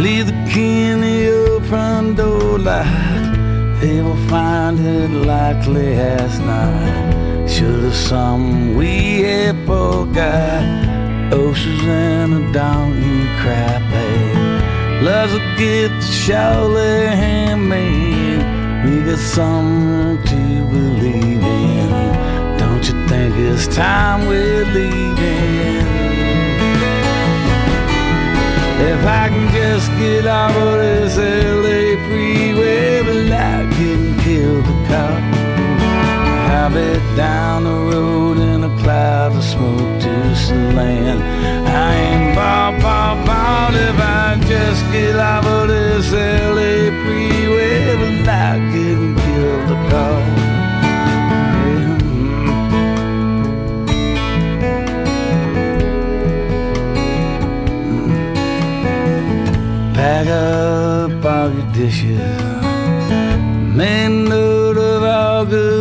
Leave 0.00 0.26
the 0.26 0.50
key 0.52 0.82
in 0.92 1.00
the 1.00 1.18
old 1.38 1.66
front 1.66 2.18
door 2.18 2.58
lock. 2.58 2.86
They 3.80 4.00
will 4.00 4.22
find 4.28 4.78
it 4.78 5.10
likely 5.10 5.94
as 5.94 6.38
not 6.38 7.13
to 7.64 7.76
the 7.86 7.92
some 7.92 8.74
we 8.74 9.22
had 9.22 9.56
forgot. 9.66 10.62
Oceans 11.32 11.82
oh, 11.82 11.90
and 11.90 12.34
a 12.34 12.52
donkey 12.52 13.24
crap 13.40 13.82
Love's 15.02 15.34
a 15.34 15.42
gift 15.56 16.00
their 16.74 17.10
handmade. 17.22 18.42
We 18.84 18.92
got 19.08 19.18
something 19.18 20.22
to 20.30 20.42
believe 20.74 21.42
in. 21.42 21.90
Don't 22.62 22.84
you 22.88 22.96
think 23.08 23.34
it's 23.36 23.66
time 23.74 24.26
we're 24.28 24.66
leaving? 24.78 25.86
If 28.92 29.02
I 29.22 29.24
can 29.32 29.46
just 29.58 29.88
get 30.00 30.26
off 30.26 30.54
of 30.56 30.78
this 30.80 31.16
LA 31.16 31.82
freeway 32.06 32.93
I'll 36.64 36.70
be 36.70 36.98
down 37.14 37.64
the 37.64 37.78
road 37.92 38.38
in 38.38 38.64
a 38.64 38.82
cloud 38.82 39.36
of 39.36 39.44
smoke 39.44 40.00
to 40.00 40.34
some 40.34 40.74
land. 40.74 41.22
I 41.68 41.94
ain't 41.94 42.34
bought, 42.34 42.80
bought, 42.80 43.26
bought 43.26 43.74
if 43.74 43.98
I 44.00 44.38
just 44.48 44.82
get 44.90 45.14
off 45.14 45.44
of 45.44 45.68
this 45.68 46.10
LA 46.10 46.88
freeway 47.02 47.96
without 48.00 48.60
getting 48.72 49.14
killed 49.14 49.72
a 49.72 49.88
cop. 49.90 50.24
Pack 59.94 60.26
up 60.28 61.24
all 61.26 61.50
your 61.52 61.72
dishes. 61.74 62.54
Make 63.76 64.12
note 64.30 64.78
of 64.78 65.02
all 65.02 65.44
good. 65.44 65.73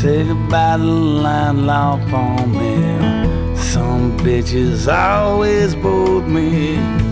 Say 0.00 0.22
goodbye 0.22 0.76
to 0.76 0.84
landlord 0.84 2.08
for 2.08 2.46
me. 2.46 3.56
Some 3.56 4.16
bitches 4.18 4.86
always 4.86 5.74
bored 5.74 6.28
me. 6.28 7.07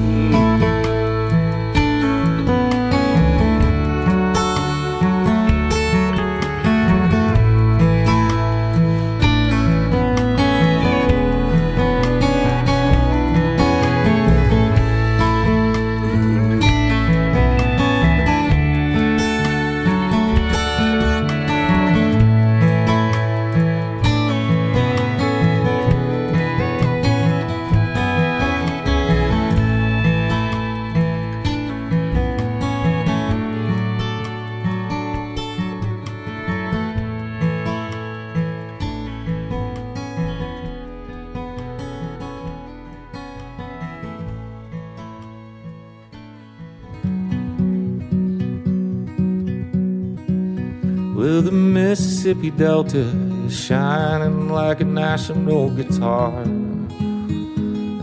Mississippi 52.37 52.59
Delta 52.59 52.99
is 53.47 53.59
shining 53.59 54.51
like 54.51 54.81
a 54.83 54.85
national 54.85 55.71
guitar. 55.71 56.43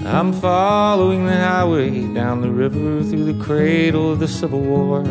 I'm 0.05 0.33
following 0.33 1.27
the 1.27 1.37
highway 1.37 2.01
down 2.15 2.41
the 2.41 2.49
river 2.49 3.03
through 3.03 3.31
the 3.31 3.43
cradle 3.43 4.11
of 4.11 4.19
the 4.19 4.27
Civil 4.27 4.61
War. 4.61 5.01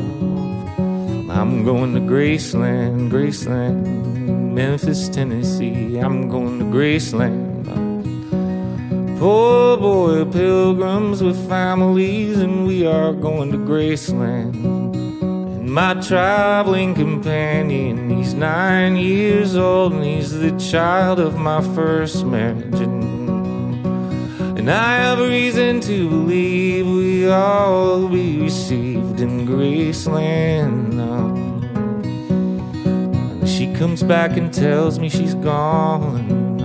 I'm 1.31 1.65
going 1.65 1.95
to 1.95 2.01
Graceland, 2.01 3.11
Graceland, 3.11 3.87
Memphis, 4.55 5.09
Tennessee. 5.09 5.99
I'm 5.99 6.29
going 6.29 6.59
to 6.59 6.65
Graceland. 6.65 7.63
Poor 9.21 9.77
boy 9.77 10.25
pilgrims 10.33 11.23
with 11.23 11.39
families, 11.49 12.39
and 12.39 12.67
we 12.67 12.85
are 12.87 13.13
going 13.13 13.53
to 13.53 13.59
Graceland. 13.59 15.02
My 15.73 15.95
traveling 15.95 16.95
companion, 16.95 18.11
he's 18.11 18.35
nine 18.35 18.95
years 18.95 19.57
old, 19.57 19.95
and 19.95 20.05
he's 20.05 20.31
the 20.31 20.51
child 20.59 21.19
of 21.19 21.39
my 21.39 21.63
first 21.75 22.27
marriage. 22.27 22.79
And, 22.79 23.87
and 24.59 24.71
I 24.71 24.97
have 24.97 25.19
reason 25.19 25.81
to 25.81 26.11
believe 26.11 26.87
we 26.87 27.27
all 27.27 28.07
be 28.07 28.43
received 28.43 29.23
in 29.23 29.47
Graceland 29.47 30.93
now. 30.93 31.35
And 33.41 33.49
she 33.49 33.73
comes 33.73 34.03
back 34.03 34.37
and 34.37 34.53
tells 34.53 34.99
me 34.99 35.09
she's 35.09 35.35
gone. 35.37 36.61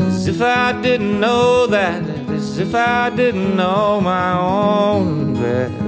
As 0.00 0.26
if 0.26 0.42
I 0.42 0.78
didn't 0.82 1.18
know 1.18 1.66
that, 1.68 2.02
as 2.28 2.58
if 2.58 2.74
I 2.74 3.08
didn't 3.08 3.56
know 3.56 4.02
my 4.02 4.38
own. 4.38 5.85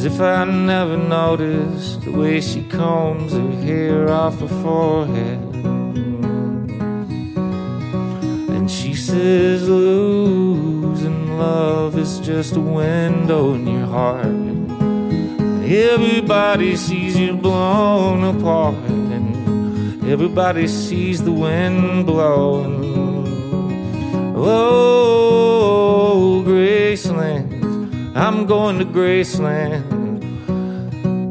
As 0.00 0.06
if 0.06 0.18
I 0.18 0.46
never 0.46 0.96
noticed 0.96 2.00
the 2.00 2.12
way 2.12 2.40
she 2.40 2.62
combs 2.62 3.34
her 3.34 3.50
hair 3.66 4.08
off 4.08 4.40
her 4.40 4.48
forehead. 4.62 5.38
And 8.48 8.70
she 8.70 8.94
says, 8.94 9.68
losing 9.68 11.36
love 11.36 11.98
is 11.98 12.18
just 12.20 12.56
a 12.56 12.60
window 12.60 13.52
in 13.52 13.66
your 13.66 13.84
heart. 13.84 14.24
Everybody 15.68 16.76
sees 16.76 17.18
you 17.18 17.36
blown 17.36 18.24
apart, 18.24 18.76
and 18.76 20.02
everybody 20.08 20.66
sees 20.66 21.22
the 21.22 21.32
wind 21.32 22.06
blowing. 22.06 22.86
Oh, 24.34 26.42
Graceland, 26.46 28.16
I'm 28.16 28.46
going 28.46 28.78
to 28.78 28.86
Graceland. 28.86 29.89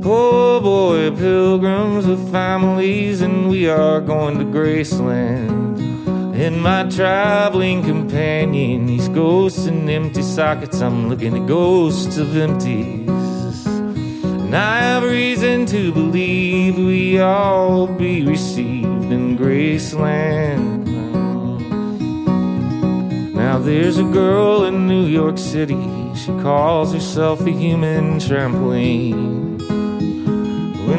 Poor 0.10 0.60
boy 0.60 1.12
pilgrims 1.12 2.08
with 2.08 2.32
families, 2.32 3.22
and 3.22 3.48
we 3.48 3.70
are 3.70 4.02
going 4.02 4.40
to 4.40 4.44
Graceland. 4.44 5.78
And 6.34 6.64
my 6.64 6.90
traveling 6.90 7.84
companion, 7.84 8.88
these 8.88 9.08
ghosts 9.10 9.68
and 9.68 9.88
empty 9.88 10.24
sockets, 10.24 10.82
I'm 10.82 11.10
looking 11.10 11.38
at 11.38 11.48
ghosts 11.48 12.18
of 12.18 12.36
empties. 12.36 13.08
And 13.68 14.56
I 14.56 14.80
have 14.80 15.04
reason 15.04 15.68
to 15.68 15.94
believe 15.94 16.76
we 16.76 17.20
all 17.20 17.86
be 17.86 18.26
received 18.26 19.12
in 19.12 19.38
Graceland. 19.38 20.88
Now 23.36 23.60
there's 23.60 24.00
a 24.00 24.10
girl 24.12 24.64
in 24.64 24.88
New 24.88 25.06
York 25.06 25.38
City, 25.38 25.88
she 26.16 26.32
calls 26.42 26.94
herself 26.94 27.42
a 27.42 27.52
human 27.52 28.18
trampoline. 28.18 29.59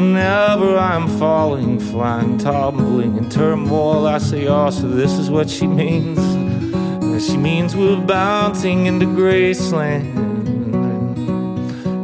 Whenever 0.00 0.78
I'm 0.78 1.06
falling, 1.18 1.78
flying, 1.78 2.38
tumbling 2.38 3.18
in 3.18 3.28
turmoil, 3.28 4.06
I 4.06 4.16
say, 4.16 4.46
oh, 4.46 4.70
so 4.70 4.88
this 4.88 5.12
is 5.12 5.28
what 5.28 5.50
she 5.50 5.66
means. 5.66 6.18
And 6.18 7.20
She 7.20 7.36
means 7.36 7.76
we're 7.76 8.00
bouncing 8.00 8.86
into 8.86 9.04
Graceland. 9.04 10.08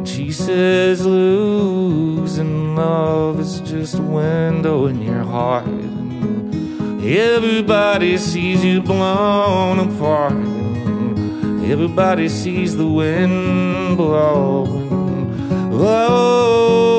She 0.07 0.31
says, 0.31 1.03
losing 1.03 2.75
love 2.75 3.39
is 3.39 3.61
just 3.61 3.95
a 3.95 4.03
window 4.03 4.85
in 4.85 5.01
your 5.01 5.23
heart. 5.23 5.65
Everybody 7.03 8.19
sees 8.19 8.63
you 8.63 8.79
blown 8.83 9.79
apart. 9.79 10.33
Everybody 11.67 12.29
sees 12.29 12.77
the 12.77 12.87
wind 12.87 13.97
blowing. 13.97 14.87
Oh, 15.73 16.96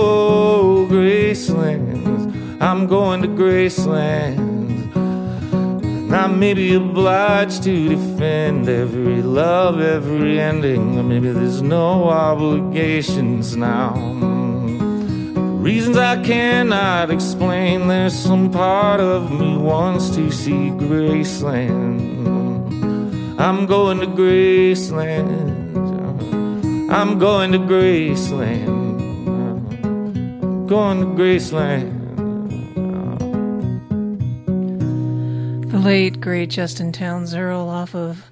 I'm 2.61 2.89
going 2.89 3.23
to 3.23 3.29
Graceland. 3.29 4.93
And 4.95 6.17
I 6.17 6.27
may 6.27 6.55
be 6.55 6.75
obliged 6.75 7.63
to 7.63 7.89
defend 7.91 8.69
every 8.69 9.23
love, 9.23 9.81
every 9.81 10.41
ending, 10.41 10.99
or 10.99 11.05
maybe 11.05 11.31
there's 11.31 11.63
no 11.63 12.09
obligations 12.09 13.57
now. 13.57 13.95
Reasons 15.61 15.99
I 15.99 16.21
cannot 16.25 17.13
explain. 17.13 17.87
There's 17.87 18.15
some 18.15 18.51
part 18.51 19.01
of 19.01 19.31
me 19.31 19.57
wants 19.57 20.11
to 20.17 20.33
see 20.33 20.71
Graceland. 20.71 22.19
I'm 23.39 23.67
going 23.67 24.01
to 24.01 24.07
Graceland. 24.07 25.29
I'm 26.91 27.21
going 27.21 27.53
to 27.53 27.59
Graceland. 27.59 28.69
I'm 30.43 30.67
going 30.67 31.01
to 31.01 31.07
Graceland. 31.23 31.98
Late, 35.85 36.21
great 36.21 36.51
Justin 36.51 36.91
Townes 36.91 37.35
Earle 37.35 37.69
off 37.69 37.95
of 37.95 38.31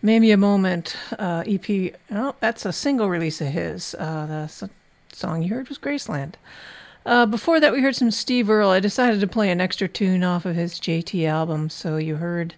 Maybe 0.00 0.30
a 0.30 0.38
Moment 0.38 0.96
uh, 1.18 1.44
EP. 1.46 1.94
Oh, 2.10 2.34
that's 2.40 2.64
a 2.64 2.72
single 2.72 3.10
release 3.10 3.42
of 3.42 3.48
his. 3.48 3.94
Uh, 3.94 4.26
the 4.26 4.70
song 5.12 5.42
you 5.42 5.50
heard 5.50 5.68
was 5.68 5.78
Graceland. 5.78 6.34
Uh, 7.04 7.26
before 7.26 7.60
that, 7.60 7.72
we 7.74 7.82
heard 7.82 7.94
some 7.94 8.10
Steve 8.10 8.48
Earle. 8.48 8.70
I 8.70 8.80
decided 8.80 9.20
to 9.20 9.26
play 9.26 9.50
an 9.50 9.60
extra 9.60 9.86
tune 9.86 10.24
off 10.24 10.46
of 10.46 10.56
his 10.56 10.80
JT 10.80 11.28
album. 11.28 11.68
So 11.68 11.98
you 11.98 12.16
heard 12.16 12.54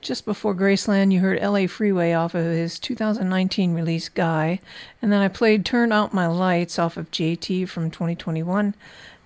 just 0.00 0.24
before 0.24 0.54
Graceland, 0.54 1.12
you 1.12 1.18
heard 1.18 1.42
LA 1.42 1.66
Freeway 1.66 2.12
off 2.12 2.34
of 2.34 2.44
his 2.44 2.78
2019 2.78 3.74
release 3.74 4.08
Guy. 4.08 4.60
And 5.02 5.12
then 5.12 5.20
I 5.20 5.28
played 5.28 5.64
Turn 5.64 5.90
Out 5.90 6.14
My 6.14 6.28
Lights 6.28 6.78
off 6.78 6.96
of 6.96 7.10
JT 7.10 7.68
from 7.68 7.90
2021. 7.90 8.74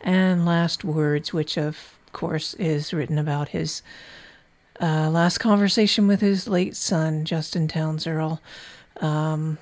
And 0.00 0.46
Last 0.46 0.84
Words, 0.84 1.34
which 1.34 1.58
of 1.58 1.98
course 2.12 2.54
is 2.54 2.94
written 2.94 3.18
about 3.18 3.48
his 3.48 3.82
uh, 4.80 5.10
last 5.10 5.38
conversation 5.38 6.06
with 6.06 6.20
his 6.20 6.48
late 6.48 6.76
son, 6.76 7.24
Justin 7.24 7.68
Townes 7.68 8.06
Earle. 8.06 8.40
Um, 9.00 9.58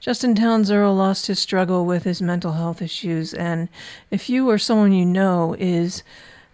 Justin 0.00 0.34
Townes 0.34 0.70
Earle 0.70 0.94
lost 0.94 1.26
his 1.26 1.38
struggle 1.38 1.86
with 1.86 2.04
his 2.04 2.20
mental 2.20 2.52
health 2.52 2.82
issues, 2.82 3.34
and 3.34 3.68
if 4.10 4.28
you 4.28 4.50
or 4.50 4.58
someone 4.58 4.92
you 4.92 5.04
know 5.04 5.54
is 5.58 6.02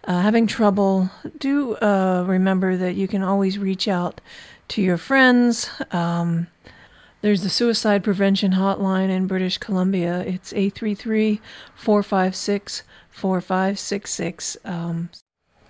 uh, 0.03 0.21
having 0.21 0.47
trouble, 0.47 1.09
do 1.37 1.75
uh, 1.77 2.23
remember 2.27 2.77
that 2.77 2.95
you 2.95 3.07
can 3.07 3.23
always 3.23 3.57
reach 3.57 3.87
out 3.87 4.21
to 4.69 4.81
your 4.81 4.97
friends. 4.97 5.69
Um, 5.91 6.47
there's 7.21 7.43
the 7.43 7.49
suicide 7.49 8.03
prevention 8.03 8.53
hotline 8.53 9.09
in 9.09 9.27
British 9.27 9.57
Columbia. 9.57 10.21
It's 10.21 10.53
833 10.53 11.41
456 11.75 12.83
4566. 13.09 14.57
Um, 14.63 15.09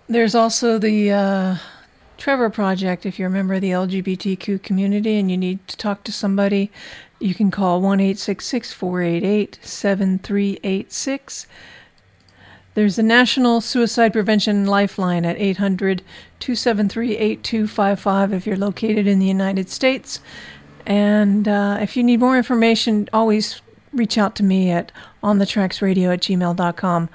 There's 0.07 0.36
also 0.36 0.78
the 0.78 1.11
uh, 1.11 1.55
Trevor 2.20 2.49
Project. 2.49 3.05
If 3.05 3.17
you're 3.17 3.30
a 3.30 3.32
member 3.32 3.55
of 3.55 3.61
the 3.61 3.72
LGBTQ 3.72 4.61
community 4.61 5.17
and 5.17 5.32
you 5.32 5.38
need 5.38 5.65
to 5.70 5.78
talk 5.78 6.03
to 6.03 6.11
somebody, 6.11 6.70
you 7.20 7.34
can 7.34 7.49
call 7.49 7.82
1 7.82 7.99
488 7.99 9.59
7386. 9.61 11.47
There's 12.76 12.97
the 12.97 13.03
National 13.03 13.61
Suicide 13.61 14.13
Prevention 14.13 14.65
Lifeline 14.65 15.26
at 15.26 15.38
800 15.38 16.03
273 16.39 17.17
8255 17.17 18.34
if 18.34 18.45
you're 18.45 18.57
located 18.57 19.07
in 19.07 19.20
the 19.20 19.26
United 19.26 19.70
States. 19.70 20.20
And 20.86 21.47
uh, 21.47 21.78
if 21.82 21.95
you 21.95 22.03
need 22.03 22.20
more 22.20 22.38
information, 22.38 23.09
always 23.13 23.61
reach 23.93 24.17
out 24.17 24.36
to 24.36 24.43
me 24.43 24.70
at 24.70 24.91
onthetracksradio 25.24 26.13
at 26.13 26.22
gmail.com. 26.22 27.09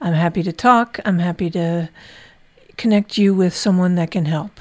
I'm 0.00 0.14
happy 0.14 0.42
to 0.42 0.52
talk. 0.52 1.00
I'm 1.04 1.18
happy 1.18 1.50
to 1.50 1.88
connect 2.80 3.18
you 3.18 3.34
with 3.34 3.54
someone 3.54 3.94
that 3.96 4.10
can 4.10 4.24
help. 4.24 4.58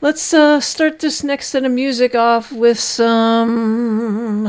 Let's 0.00 0.32
uh, 0.32 0.60
start 0.60 1.00
this 1.00 1.24
next 1.24 1.48
set 1.48 1.64
of 1.64 1.72
music 1.72 2.14
off 2.14 2.52
with 2.52 2.78
some. 2.78 4.46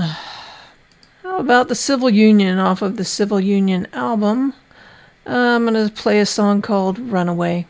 How 1.23 1.39
about 1.39 1.67
the 1.67 1.73
Civil 1.73 2.11
Union 2.11 2.59
off 2.59 2.83
of 2.83 2.95
the 2.97 3.03
Civil 3.03 3.39
Union 3.39 3.87
album? 3.91 4.53
Uh, 5.25 5.55
I'm 5.55 5.65
going 5.65 5.89
to 5.89 5.91
play 5.91 6.19
a 6.19 6.27
song 6.27 6.61
called 6.61 6.99
Runaway. 6.99 7.65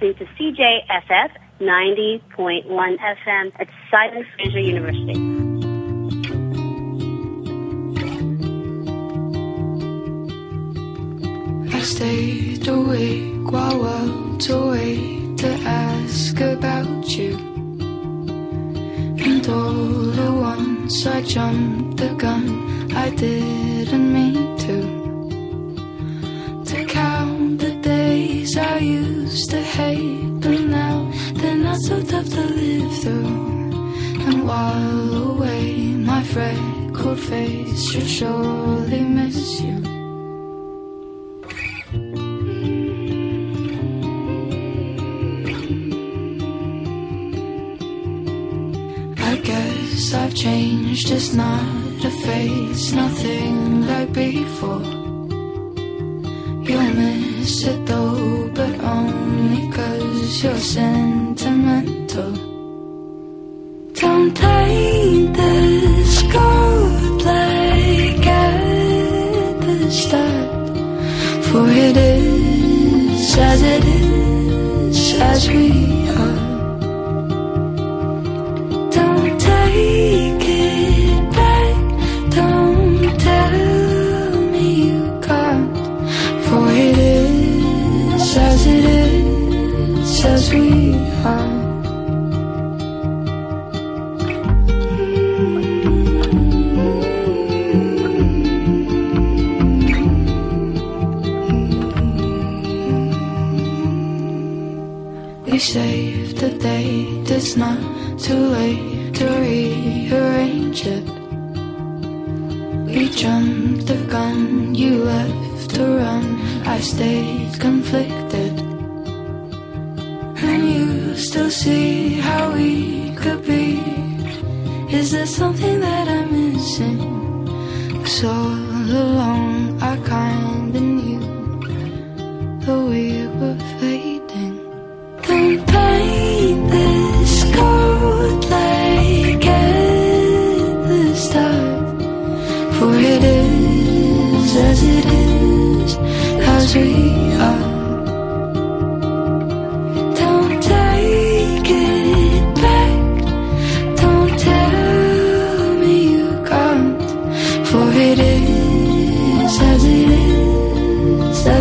listening 0.00 0.14
to 0.14 0.24
CJSF 0.34 1.30
90.1 1.60 2.66
FM 2.66 3.52
at 3.58 3.68
Simon 3.90 4.26
Fraser 4.36 4.60
University. 4.60 5.35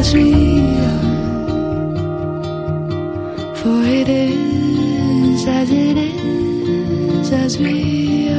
as 0.05 0.13
we 0.13 0.77
are. 0.77 1.01
For 3.55 3.81
it 3.83 4.07
is 4.07 5.47
as 5.47 5.71
it 5.71 5.97
is 5.97 7.31
as 7.31 7.57
we 7.57 8.29
are. 8.29 8.34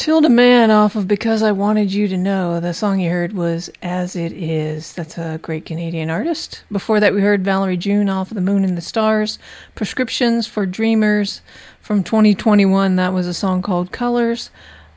Matilda 0.00 0.30
Mann 0.30 0.70
off 0.70 0.96
of 0.96 1.06
Because 1.06 1.42
I 1.42 1.52
Wanted 1.52 1.92
You 1.92 2.08
to 2.08 2.16
Know. 2.16 2.58
The 2.58 2.72
song 2.72 3.00
you 3.00 3.10
heard 3.10 3.34
was 3.34 3.68
As 3.82 4.16
It 4.16 4.32
Is. 4.32 4.94
That's 4.94 5.18
a 5.18 5.38
great 5.42 5.66
Canadian 5.66 6.08
artist. 6.08 6.64
Before 6.72 7.00
that, 7.00 7.12
we 7.12 7.20
heard 7.20 7.44
Valerie 7.44 7.76
June 7.76 8.08
off 8.08 8.30
of 8.30 8.34
The 8.34 8.40
Moon 8.40 8.64
and 8.64 8.78
the 8.78 8.80
Stars. 8.80 9.38
Prescriptions 9.74 10.46
for 10.46 10.64
Dreamers 10.64 11.42
from 11.82 12.02
2021. 12.02 12.96
That 12.96 13.12
was 13.12 13.26
a 13.26 13.34
song 13.34 13.60
called 13.60 13.92
Colors. 13.92 14.50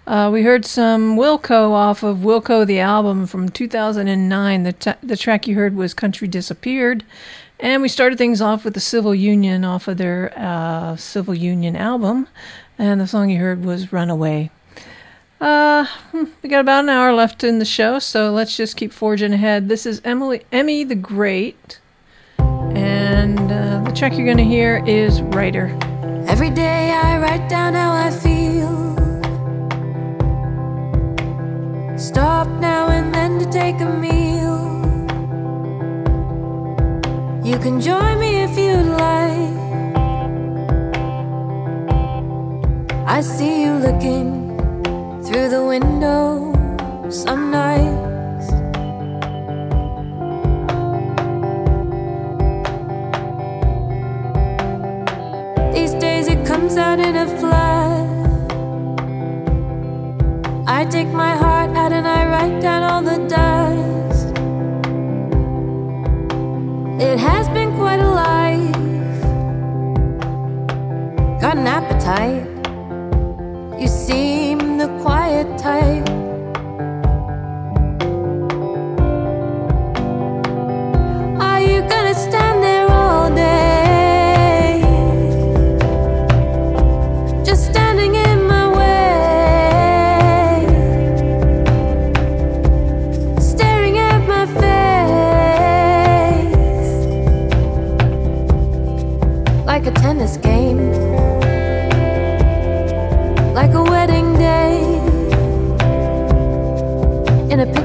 Uh, 0.08 0.30
we 0.32 0.42
heard 0.42 0.64
some 0.66 1.18
Wilco 1.18 1.72
off 1.72 2.02
of 2.02 2.20
Wilco 2.20 2.66
the 2.66 2.80
album 2.80 3.28
from 3.28 3.50
2009. 3.50 4.64
The, 4.64 4.72
t- 4.72 4.92
the 5.04 5.18
track 5.18 5.48
you 5.48 5.56
heard 5.56 5.76
was 5.76 5.94
Country 5.94 6.30
Disappeared. 6.30 7.04
And 7.60 7.82
we 7.82 7.90
started 7.90 8.18
things 8.18 8.40
off 8.40 8.64
with 8.64 8.74
the 8.74 8.80
Civil 8.80 9.14
Union 9.14 9.66
off 9.66 9.90
of 9.90 9.98
their 9.98 10.32
uh, 10.38 10.96
Civil 10.96 11.36
Union 11.36 11.76
album. 11.76 12.30
And 12.78 13.02
the 13.02 13.08
song 13.08 13.30
you 13.30 13.40
heard 13.40 13.66
was 13.66 13.92
Runaway. 13.92 14.50
Uh, 15.44 15.86
hmm, 16.14 16.24
we 16.42 16.48
got 16.48 16.62
about 16.62 16.86
an 16.86 16.90
hour 16.90 17.14
left 17.14 17.44
in 17.44 17.60
the 17.60 17.66
show, 17.66 18.00
so 18.00 18.32
let's 18.32 18.56
just 18.56 18.78
keep 18.78 18.94
forging 18.94 19.34
ahead. 19.34 19.68
This 19.68 19.86
is 19.86 20.00
Emily 20.06 20.46
Emmy 20.54 20.86
the 20.86 20.96
Great, 20.96 21.82
and 22.38 23.52
uh, 23.52 23.82
the 23.84 23.92
track 23.92 24.14
you're 24.14 24.24
going 24.24 24.38
to 24.38 24.46
hear 24.46 24.82
is 24.88 25.22
Writer. 25.22 25.78
Every 26.30 26.50
day 26.50 26.92
I 26.92 27.18
write 27.18 27.50
down 27.50 27.74
how 27.74 27.92
I 27.92 28.10
feel. 28.10 28.72
Stop 31.98 32.48
now 32.62 32.88
and 32.88 33.14
then 33.14 33.38
to 33.40 33.46
take 33.52 33.82
a 33.82 33.90
meal. 34.00 34.64
You 37.46 37.60
can 37.60 37.82
join 37.82 38.18
me 38.18 38.44
if 38.44 38.58
you'd 38.58 38.96
like. 38.96 39.44
I 43.06 43.20
see 43.20 43.64
you 43.64 43.74
looking 43.74 44.43
through 45.26 45.48
the 45.48 45.64
window 45.64 46.52
some 47.10 47.50
nights. 47.50 48.48
These 55.74 55.94
days 55.94 56.28
it 56.28 56.46
comes 56.46 56.76
out 56.76 57.00
in 57.00 57.16
a 57.16 57.28
flood. 57.40 58.10
I 60.68 60.86
take 60.86 61.08
my 61.08 61.36
heart 61.38 61.72
out 61.78 61.94
and 61.94 62.06
I 62.06 62.26
write 62.28 62.62
down 62.62 62.84
all 62.84 63.02
the 63.02 63.20
dust. 63.28 64.28
It 67.02 67.18
has 67.18 67.48
been 67.50 67.74
quite 67.78 68.02
a 68.02 68.12
life. 68.12 69.22
Got 71.40 71.58
an 71.58 71.68
appetite. 71.68 72.53
You 73.80 73.88
seem 73.88 74.78
the 74.78 74.88
quiet 75.02 75.58
type. 75.58 76.08
Are 81.42 81.62
you 81.62 81.82
gonna 81.90 82.14
stand 82.14 82.53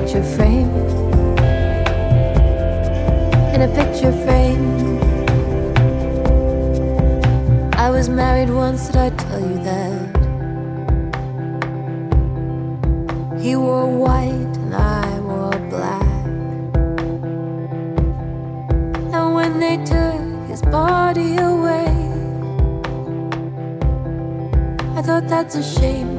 picture 0.08 0.36
frame. 0.36 0.70
In 3.52 3.60
a 3.60 3.68
picture 3.74 4.12
frame. 4.24 4.64
I 7.74 7.90
was 7.90 8.08
married 8.08 8.48
once, 8.48 8.86
did 8.86 8.96
I 8.96 9.10
tell 9.10 9.38
you 9.38 9.58
that? 9.64 10.16
He 13.38 13.54
wore 13.54 13.86
white 13.86 14.56
and 14.62 14.74
I 14.74 15.20
wore 15.20 15.58
black. 15.68 16.24
And 19.12 19.34
when 19.34 19.60
they 19.60 19.76
took 19.84 20.48
his 20.48 20.62
body 20.62 21.36
away, 21.36 21.92
I 24.96 25.02
thought 25.02 25.28
that's 25.28 25.54
a 25.54 25.62
shame. 25.62 26.16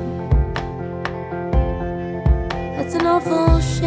That's 2.78 2.94
an 2.94 3.08
awful 3.08 3.60
shame. 3.60 3.68
I 3.82 3.86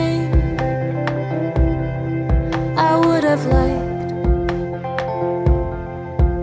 would 3.05 3.25
have 3.25 3.45
liked 3.45 4.09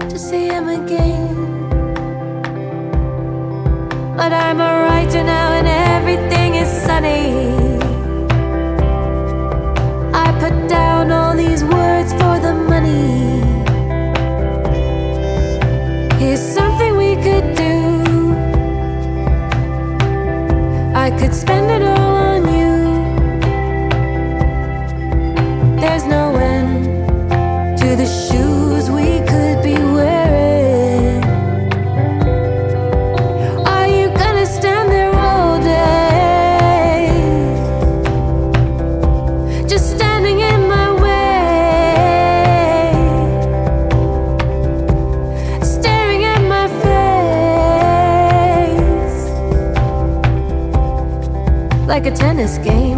to 0.10 0.20
see 0.20 0.48
him 0.48 0.70
again. 0.70 1.36
But 4.16 4.34
I'm 4.34 4.60
a 4.60 4.84
writer 4.84 5.24
now 5.24 5.54
and 5.54 5.68
everything 5.68 6.56
is 6.56 6.68
sunny. 6.70 7.48
I 10.14 10.32
put 10.40 10.68
down 10.68 11.12
all 11.12 11.36
these 11.36 11.64
words 11.64 12.12
for 12.14 12.38
the 12.40 12.54
money. 12.54 13.42
Here's 16.20 16.40
something 16.40 16.96
we 16.98 17.16
could 17.16 17.56
do. 17.56 18.36
I 20.94 21.10
could 21.20 21.34
spend 21.34 21.72
it 21.72 21.82
all 21.82 22.09
like 52.00 52.14
a 52.14 52.16
tennis 52.16 52.58
game, 52.60 52.89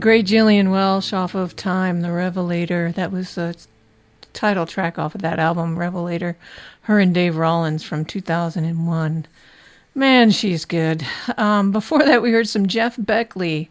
great 0.00 0.24
Gillian 0.24 0.70
Welch 0.70 1.12
off 1.12 1.34
of 1.34 1.54
Time, 1.54 2.00
The 2.00 2.10
Revelator. 2.10 2.90
That 2.92 3.12
was 3.12 3.34
the 3.34 3.54
title 4.32 4.64
track 4.64 4.98
off 4.98 5.14
of 5.14 5.20
that 5.20 5.38
album, 5.38 5.78
Revelator. 5.78 6.38
Her 6.82 6.98
and 6.98 7.12
Dave 7.12 7.36
Rawlings 7.36 7.84
from 7.84 8.06
2001. 8.06 9.26
Man, 9.94 10.30
she's 10.30 10.64
good. 10.64 11.06
Um, 11.36 11.70
before 11.70 12.02
that, 12.02 12.22
we 12.22 12.32
heard 12.32 12.48
some 12.48 12.66
Jeff 12.66 12.96
Beckley, 12.98 13.68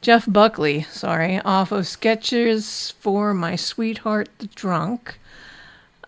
Jeff 0.00 0.24
Buckley, 0.26 0.82
sorry, 0.82 1.38
off 1.42 1.70
of 1.70 1.86
Sketches 1.86 2.94
for 2.98 3.32
My 3.32 3.54
Sweetheart 3.54 4.28
the 4.38 4.48
Drunk. 4.48 5.20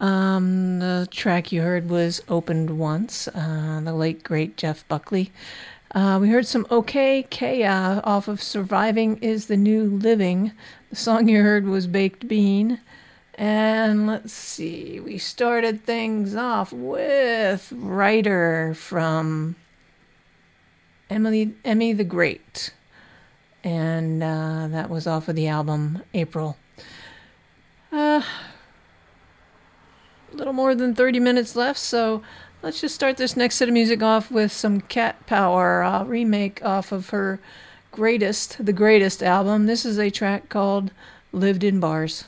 Um, 0.01 0.81
the 0.81 1.07
track 1.13 1.53
you 1.53 1.63
heard 1.63 1.89
was 1.89 2.23
Opened 2.29 2.77
Once, 2.77 3.29
uh, 3.29 3.81
the 3.85 3.95
late 3.95 4.25
great 4.25 4.57
Jeff 4.57 4.87
Buckley. 4.89 5.31
Uh, 5.93 6.19
we 6.21 6.29
heard 6.29 6.47
some 6.47 6.65
Okay 6.71 7.25
Kaya 7.25 8.01
off 8.05 8.29
of 8.29 8.41
Surviving 8.41 9.17
is 9.17 9.47
the 9.47 9.57
New 9.57 9.83
Living. 9.83 10.53
The 10.91 10.97
song 10.97 11.29
you 11.29 11.43
heard 11.43 11.67
was 11.67 11.89
Baked 11.89 12.29
Bean. 12.29 12.79
And 13.35 14.07
let's 14.07 14.33
see, 14.33 15.01
we 15.01 15.19
started 15.19 15.85
things 15.85 16.37
off 16.37 16.73
with 16.73 17.73
Writer 17.75 18.73
from 18.75 19.57
Emily 21.09 21.55
Emmy 21.65 21.93
the 21.93 22.05
Great. 22.05 22.73
And 23.65 24.23
uh, 24.23 24.69
that 24.71 24.91
was 24.91 25.09
off 25.09 25.27
of 25.27 25.35
the 25.35 25.49
album 25.49 26.03
April. 26.15 26.57
Uh, 27.91 28.23
a 30.33 30.37
little 30.37 30.53
more 30.53 30.77
than 30.77 30.95
30 30.95 31.19
minutes 31.19 31.57
left, 31.57 31.81
so 31.81 32.23
let's 32.63 32.81
just 32.81 32.95
start 32.95 33.17
this 33.17 33.37
next 33.37 33.57
set 33.57 33.69
of 33.69 33.75
music 33.75 34.03
off 34.03 34.31
with 34.31 34.53
some 34.53 34.81
Cat 34.83 35.27
Power 35.27 36.05
remake 36.07 36.65
off 36.65 36.93
of 36.93 37.11
her 37.11 37.41
greatest, 37.91 38.65
the 38.65 38.73
greatest 38.73 39.23
album. 39.23 39.67
This 39.67 39.85
is 39.85 39.99
a 39.99 40.11
track 40.11 40.49
called 40.49 40.91
Lived 41.33 41.65
in 41.65 41.81
Bars. 41.81 42.25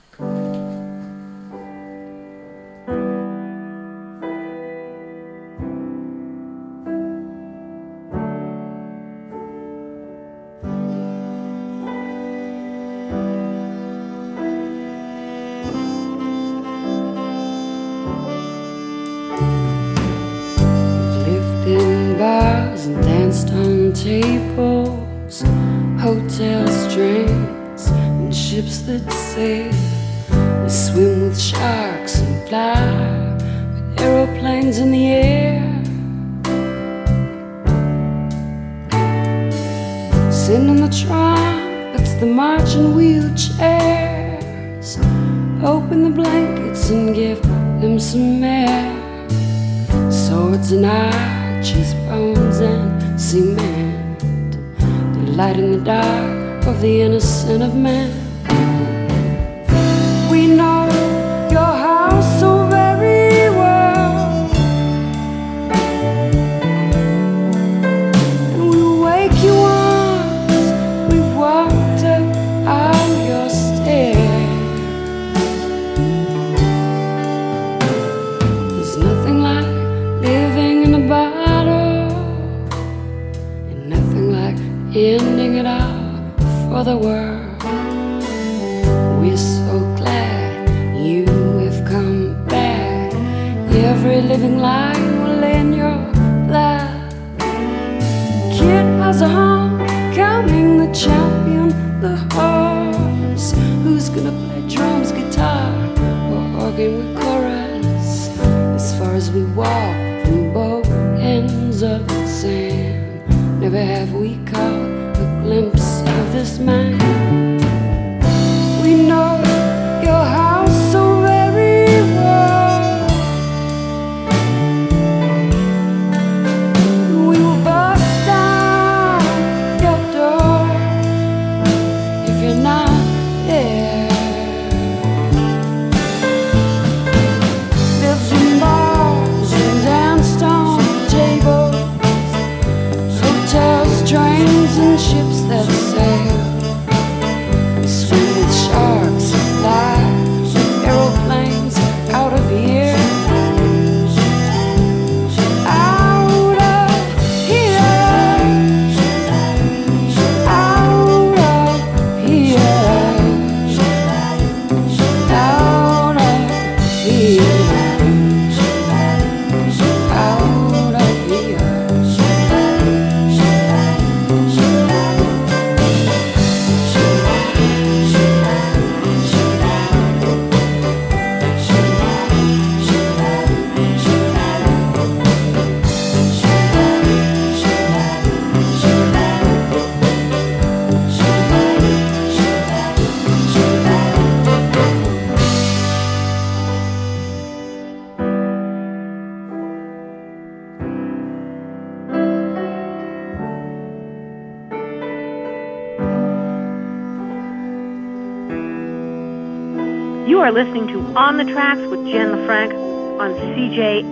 Listening 210.63 210.87
to 210.95 211.01
On 211.19 211.39
the 211.39 211.45
Tracks 211.53 211.81
with 211.91 212.07
Jen 212.07 212.29
LaFranc 212.29 212.73
on 213.19 213.33
CJSF 213.33 214.07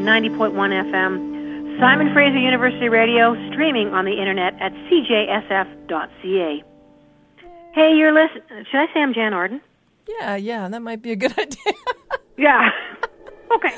90.1 0.00 0.54
FM, 0.54 1.78
Simon 1.78 2.10
Fraser 2.14 2.38
University 2.38 2.88
Radio, 2.88 3.34
streaming 3.52 3.88
on 3.88 4.06
the 4.06 4.12
internet 4.12 4.54
at 4.62 4.72
cjsf.ca. 4.72 6.64
Hey, 7.74 7.94
you're 7.94 8.14
listening. 8.14 8.64
Should 8.70 8.78
I 8.80 8.86
say 8.94 9.00
I'm 9.00 9.12
Jann 9.12 9.34
Arden? 9.34 9.60
Yeah, 10.08 10.36
yeah, 10.36 10.68
that 10.68 10.80
might 10.80 11.02
be 11.02 11.12
a 11.12 11.16
good 11.16 11.32
idea. 11.38 11.74
Yeah. 12.38 12.70
okay. 13.54 13.74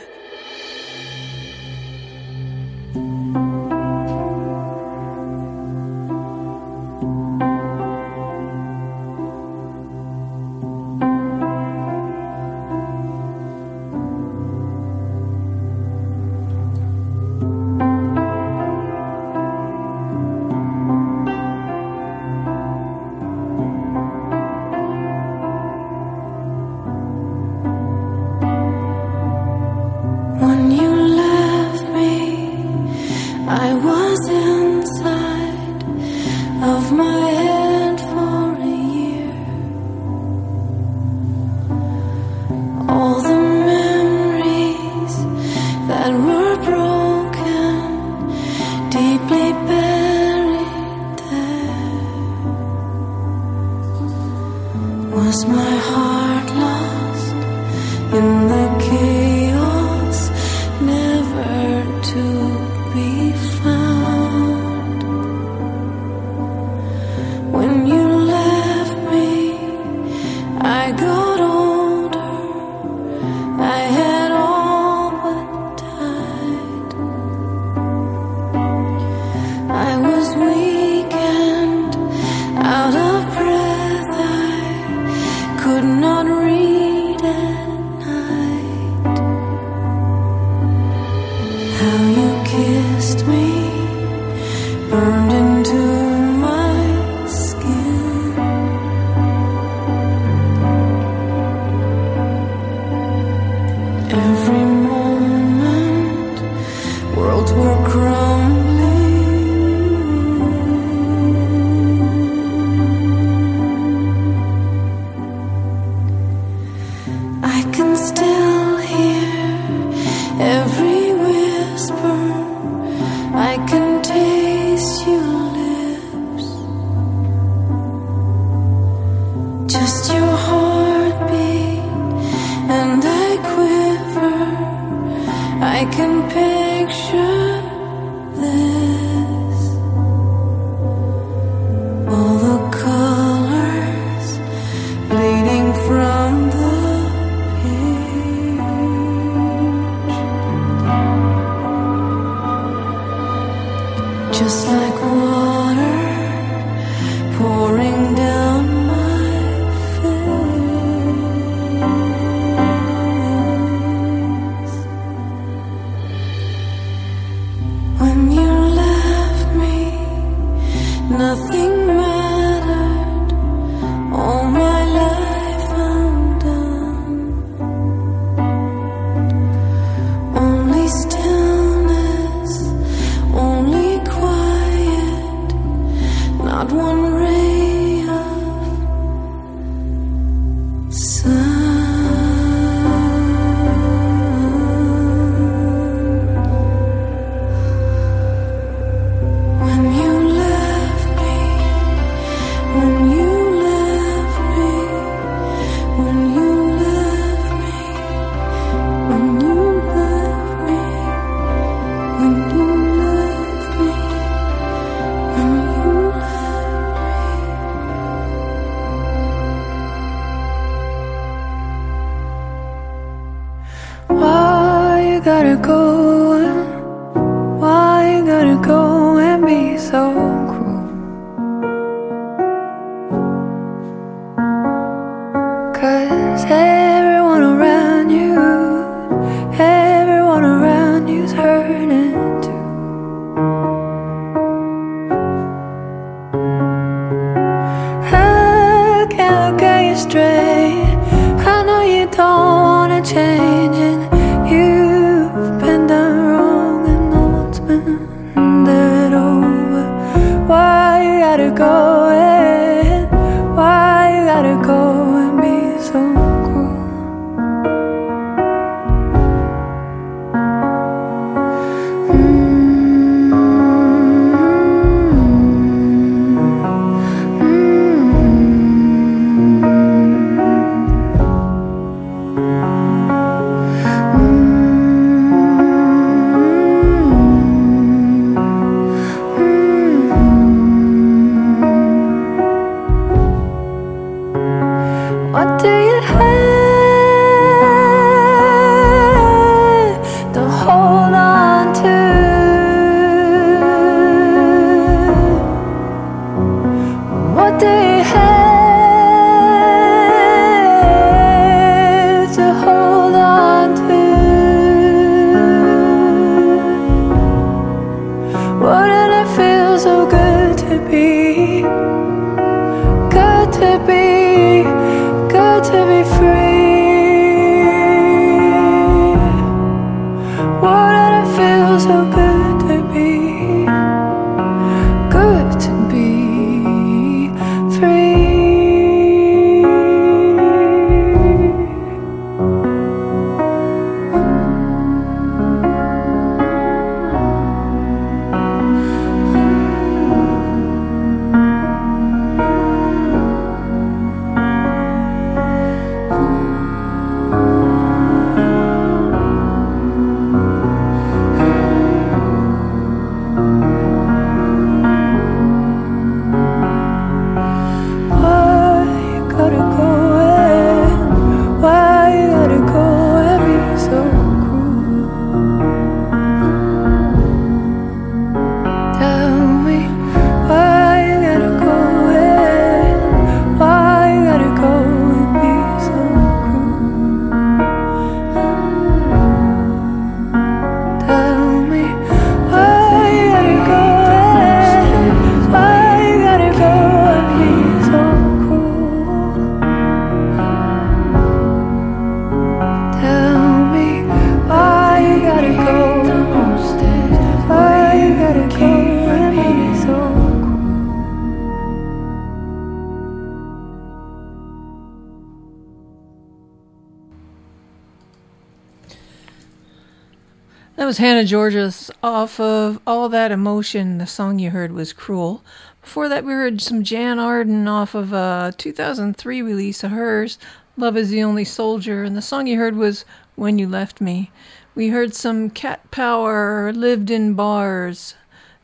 Was 420.91 420.99
Hannah 420.99 421.23
Georgas 421.23 421.89
off 422.03 422.41
of 422.41 422.81
All 422.85 423.09
That 423.09 423.31
Emotion. 423.31 423.99
The 423.99 424.09
song 424.09 424.41
you 424.41 424.51
heard 424.51 424.73
was 424.73 424.93
Cruel. 424.93 425.41
Before 425.83 426.09
that, 426.09 426.25
we 426.25 426.33
heard 426.33 426.61
some 426.61 426.83
Jann 426.83 427.21
Arden 427.21 427.69
off 427.69 427.95
of 427.95 428.13
a 428.13 428.53
2003 428.59 429.41
release 429.41 429.85
of 429.85 429.93
hers, 429.93 430.37
Love 430.77 430.97
is 430.97 431.11
the 431.11 431.23
Only 431.23 431.45
Soldier. 431.45 432.03
And 432.03 432.17
the 432.17 432.21
song 432.21 432.49
you 432.49 432.59
heard 432.59 432.75
was 432.75 433.05
When 433.37 433.57
You 433.57 433.69
Left 433.69 434.01
Me. 434.01 434.33
We 434.75 434.89
heard 434.89 435.15
some 435.15 435.49
Cat 435.49 435.89
Power, 435.93 436.73
Lived 436.73 437.09
in 437.09 437.35
Bars 437.35 438.17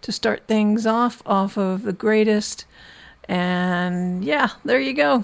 to 0.03 0.11
start 0.11 0.49
things 0.49 0.85
off, 0.85 1.23
off 1.27 1.57
of 1.57 1.85
The 1.85 1.93
Greatest. 1.93 2.65
And 3.29 4.25
yeah, 4.25 4.49
there 4.65 4.81
you 4.81 4.95
go. 4.95 5.23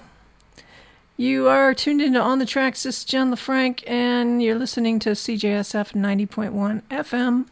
You 1.17 1.47
are 1.47 1.75
tuned 1.75 2.01
into 2.01 2.21
On 2.21 2.39
the 2.39 2.47
Tracks. 2.47 2.85
This 2.85 3.01
is 3.01 3.05
Jen 3.05 3.31
LeFranc, 3.31 3.85
and 3.87 4.43
you're 4.43 4.59
listening 4.59 4.99
to 5.01 5.11
CJSF 5.11 5.93
90.1 5.93 6.83
FM. 6.91 7.47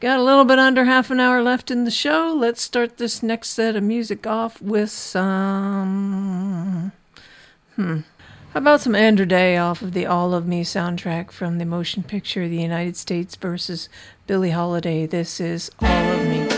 Got 0.00 0.18
a 0.18 0.22
little 0.22 0.44
bit 0.44 0.58
under 0.58 0.84
half 0.84 1.12
an 1.12 1.20
hour 1.20 1.40
left 1.40 1.70
in 1.70 1.84
the 1.84 1.90
show. 1.92 2.34
Let's 2.36 2.60
start 2.60 2.96
this 2.96 3.22
next 3.22 3.50
set 3.50 3.76
of 3.76 3.84
music 3.84 4.26
off 4.26 4.60
with 4.60 4.90
some. 4.90 5.70
Hmm. 7.76 8.00
How 8.52 8.58
about 8.58 8.80
some 8.80 8.96
Andra 8.96 9.26
Day 9.26 9.56
off 9.56 9.80
of 9.80 9.92
the 9.92 10.06
All 10.06 10.34
of 10.34 10.48
Me 10.48 10.64
soundtrack 10.64 11.30
from 11.30 11.58
the 11.58 11.64
motion 11.64 12.02
picture 12.02 12.48
The 12.48 12.60
United 12.60 12.96
States 12.96 13.36
versus 13.36 13.88
Billie 14.26 14.50
Holiday? 14.50 15.06
This 15.06 15.40
is 15.40 15.70
All 15.80 15.88
of 15.88 16.26
Me. 16.26 16.57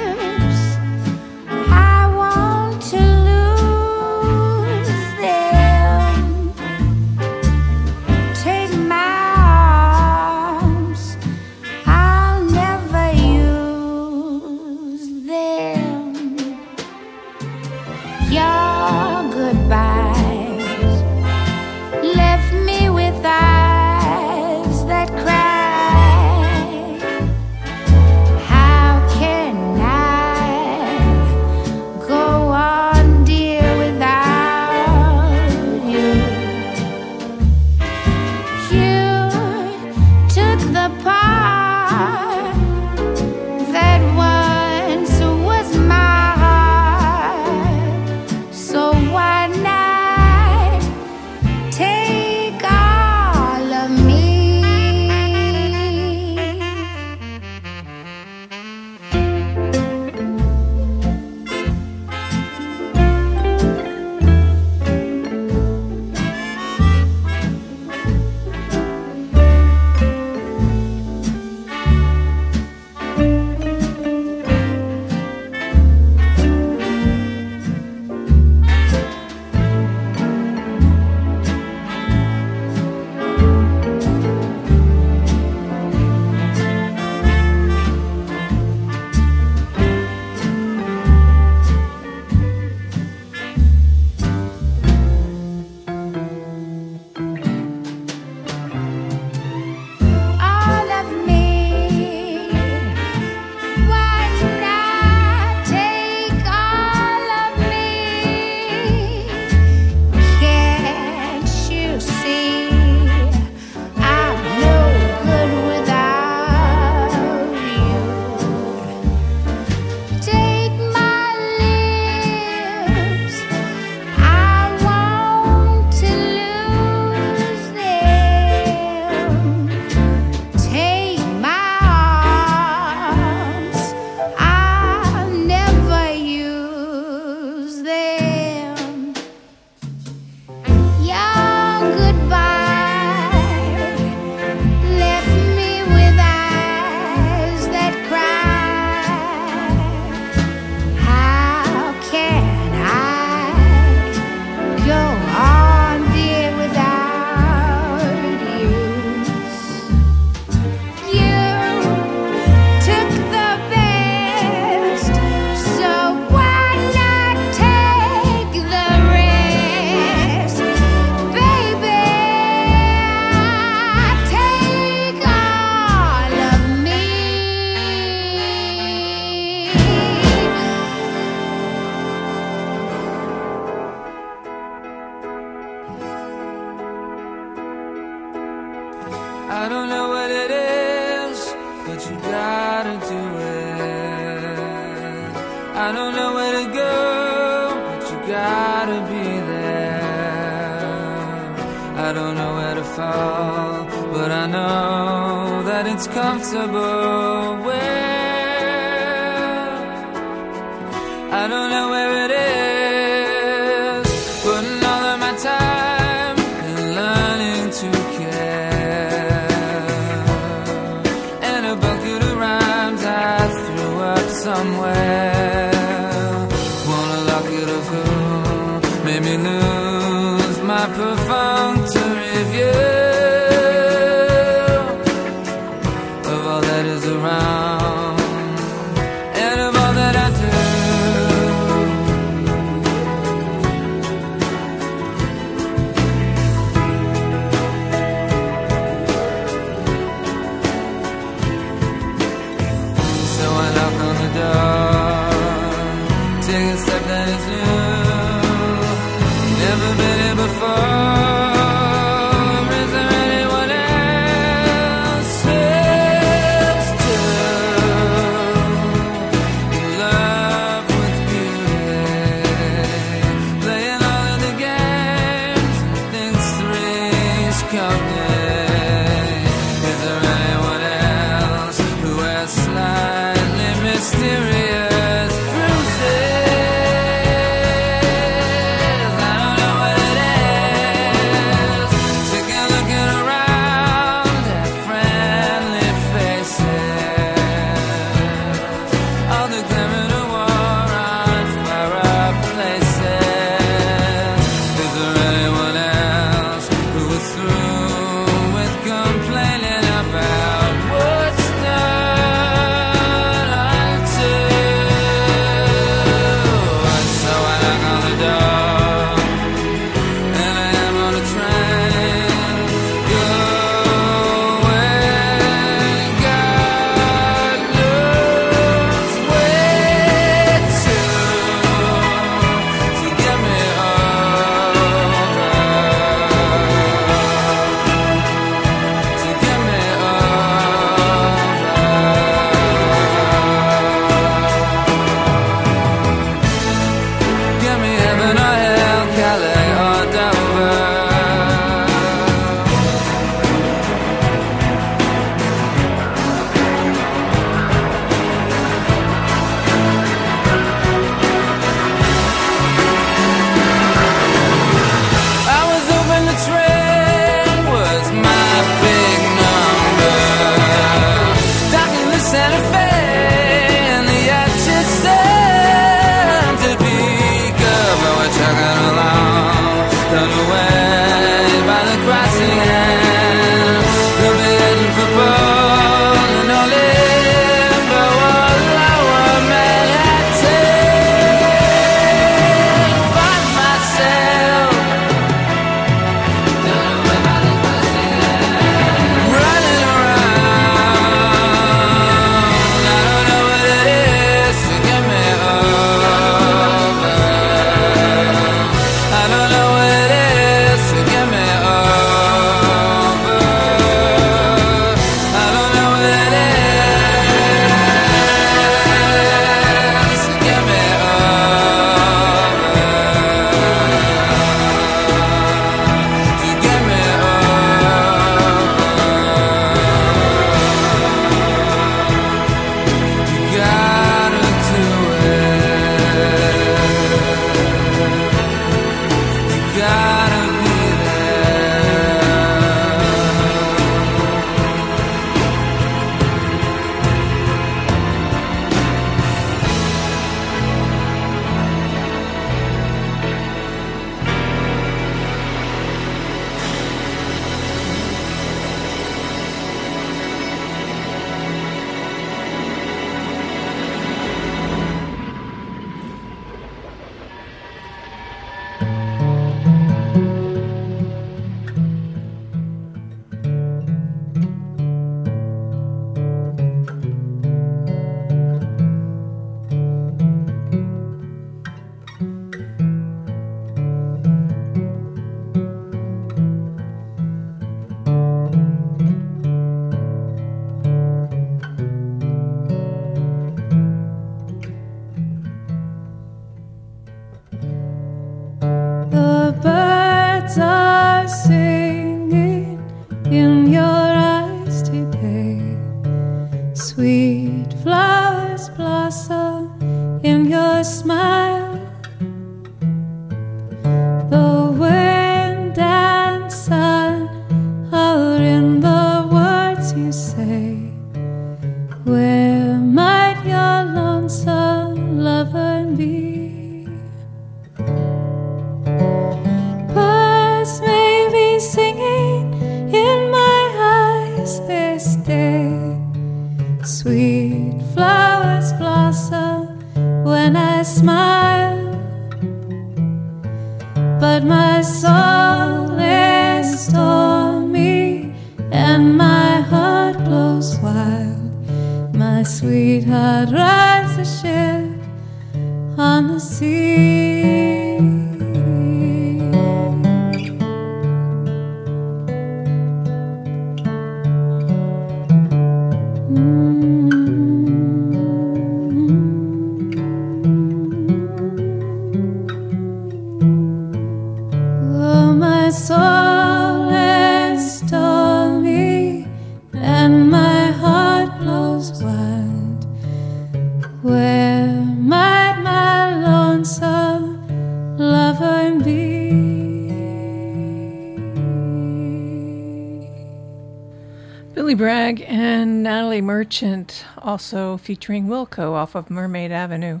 Also 597.38 597.76
featuring 597.76 598.26
Wilco 598.26 598.72
off 598.72 598.96
of 598.96 599.10
Mermaid 599.10 599.52
Avenue. 599.52 600.00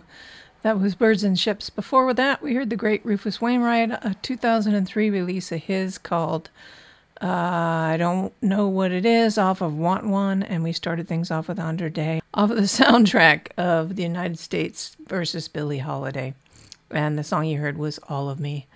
That 0.64 0.80
was 0.80 0.96
Birds 0.96 1.22
and 1.22 1.38
Ships. 1.38 1.70
Before 1.70 2.12
that, 2.12 2.42
we 2.42 2.52
heard 2.52 2.68
the 2.68 2.74
great 2.74 3.06
Rufus 3.06 3.40
Wainwright, 3.40 3.92
a 3.92 4.16
2003 4.22 5.08
release 5.08 5.52
of 5.52 5.62
his 5.62 5.98
called 5.98 6.50
uh, 7.22 7.26
I 7.28 7.96
Don't 7.96 8.32
Know 8.42 8.66
What 8.66 8.90
It 8.90 9.06
Is 9.06 9.38
off 9.38 9.60
of 9.60 9.78
Want 9.78 10.04
One, 10.04 10.42
and 10.42 10.64
we 10.64 10.72
started 10.72 11.06
things 11.06 11.30
off 11.30 11.46
with 11.46 11.60
Andra 11.60 11.88
Day 11.88 12.20
off 12.34 12.50
of 12.50 12.56
the 12.56 12.62
soundtrack 12.62 13.52
of 13.56 13.94
the 13.94 14.02
United 14.02 14.40
States 14.40 14.96
versus 15.06 15.46
Billie 15.46 15.78
Holiday. 15.78 16.34
And 16.90 17.16
the 17.16 17.22
song 17.22 17.44
you 17.44 17.60
heard 17.60 17.78
was 17.78 18.00
All 18.08 18.28
of 18.28 18.40
Me. 18.40 18.66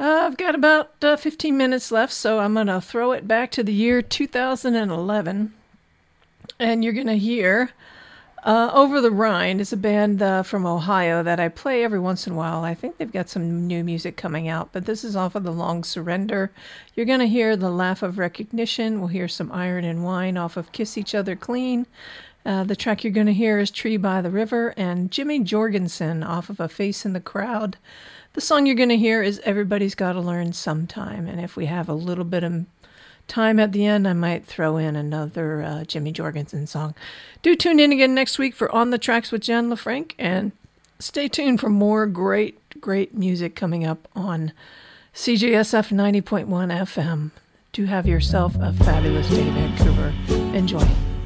Uh, 0.00 0.26
I've 0.26 0.36
got 0.36 0.56
about 0.56 0.94
uh, 1.04 1.16
15 1.16 1.56
minutes 1.56 1.92
left, 1.92 2.12
so 2.12 2.40
I'm 2.40 2.54
going 2.54 2.66
to 2.66 2.80
throw 2.80 3.12
it 3.12 3.28
back 3.28 3.52
to 3.52 3.62
the 3.62 3.72
year 3.72 4.02
2011. 4.02 5.52
And 6.60 6.82
you're 6.82 6.92
going 6.92 7.06
to 7.06 7.18
hear 7.18 7.70
uh, 8.42 8.70
Over 8.72 9.00
the 9.00 9.10
Rhine 9.10 9.60
is 9.60 9.72
a 9.72 9.76
band 9.76 10.22
uh, 10.22 10.42
from 10.42 10.66
Ohio 10.66 11.22
that 11.22 11.38
I 11.38 11.48
play 11.48 11.84
every 11.84 12.00
once 12.00 12.26
in 12.26 12.32
a 12.32 12.36
while. 12.36 12.64
I 12.64 12.74
think 12.74 12.96
they've 12.96 13.12
got 13.12 13.28
some 13.28 13.66
new 13.66 13.84
music 13.84 14.16
coming 14.16 14.48
out, 14.48 14.70
but 14.72 14.84
this 14.84 15.04
is 15.04 15.14
off 15.14 15.34
of 15.34 15.44
The 15.44 15.52
Long 15.52 15.84
Surrender. 15.84 16.50
You're 16.94 17.06
going 17.06 17.20
to 17.20 17.28
hear 17.28 17.56
The 17.56 17.70
Laugh 17.70 18.02
of 18.02 18.18
Recognition. 18.18 18.98
We'll 18.98 19.08
hear 19.08 19.28
some 19.28 19.52
Iron 19.52 19.84
and 19.84 20.04
Wine 20.04 20.36
off 20.36 20.56
of 20.56 20.72
Kiss 20.72 20.98
Each 20.98 21.14
Other 21.14 21.36
Clean. 21.36 21.86
Uh, 22.44 22.64
the 22.64 22.76
track 22.76 23.04
you're 23.04 23.12
going 23.12 23.26
to 23.26 23.32
hear 23.32 23.58
is 23.58 23.70
Tree 23.70 23.96
by 23.96 24.20
the 24.20 24.30
River 24.30 24.74
and 24.76 25.10
Jimmy 25.10 25.40
Jorgensen 25.40 26.22
off 26.22 26.48
of 26.48 26.58
A 26.58 26.68
Face 26.68 27.04
in 27.04 27.12
the 27.12 27.20
Crowd. 27.20 27.76
The 28.32 28.40
song 28.40 28.66
you're 28.66 28.74
going 28.74 28.88
to 28.88 28.96
hear 28.96 29.22
is 29.22 29.40
Everybody's 29.44 29.94
Gotta 29.94 30.20
Learn 30.20 30.52
Sometime. 30.52 31.26
And 31.26 31.40
if 31.40 31.56
we 31.56 31.66
have 31.66 31.88
a 31.88 31.94
little 31.94 32.24
bit 32.24 32.44
of 32.44 32.66
time 33.28 33.60
at 33.60 33.72
the 33.72 33.84
end, 33.84 34.08
I 34.08 34.14
might 34.14 34.44
throw 34.44 34.76
in 34.76 34.96
another 34.96 35.62
uh, 35.62 35.84
Jimmy 35.84 36.12
Jorgensen 36.12 36.66
song. 36.66 36.94
Do 37.42 37.54
tune 37.54 37.78
in 37.78 37.92
again 37.92 38.14
next 38.14 38.38
week 38.38 38.54
for 38.54 38.70
On 38.74 38.90
the 38.90 38.98
Tracks 38.98 39.30
with 39.30 39.42
Jan 39.42 39.68
LaFranc 39.68 40.14
and 40.18 40.52
stay 40.98 41.28
tuned 41.28 41.60
for 41.60 41.68
more 41.68 42.06
great, 42.06 42.80
great 42.80 43.14
music 43.14 43.54
coming 43.54 43.84
up 43.84 44.08
on 44.16 44.52
CJSF 45.14 45.92
90.1 45.92 46.46
FM. 46.46 47.30
Do 47.72 47.84
have 47.84 48.06
yourself 48.06 48.56
a 48.60 48.72
fabulous 48.72 49.28
day, 49.28 49.48
Vancouver. 49.50 50.12
Enjoy. 50.56 51.17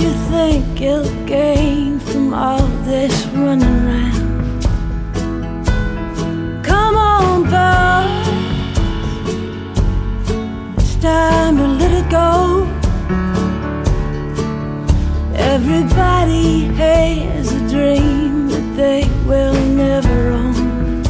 You 0.00 0.12
think 0.30 0.80
you'll 0.80 1.10
gain 1.26 2.00
from 2.00 2.32
all 2.32 2.66
this 2.84 3.26
running 3.26 3.68
around? 3.86 4.62
Come 6.64 6.96
on, 6.96 7.42
boys. 7.42 8.28
It's 10.78 10.96
time 10.96 11.58
to 11.58 11.66
let 11.66 11.92
it 11.92 12.08
go. 12.10 12.66
Everybody 15.34 16.64
has 16.82 17.52
a 17.52 17.60
dream 17.68 18.48
that 18.48 18.76
they 18.76 19.04
will 19.26 19.60
never 19.82 20.30
own. 20.30 21.04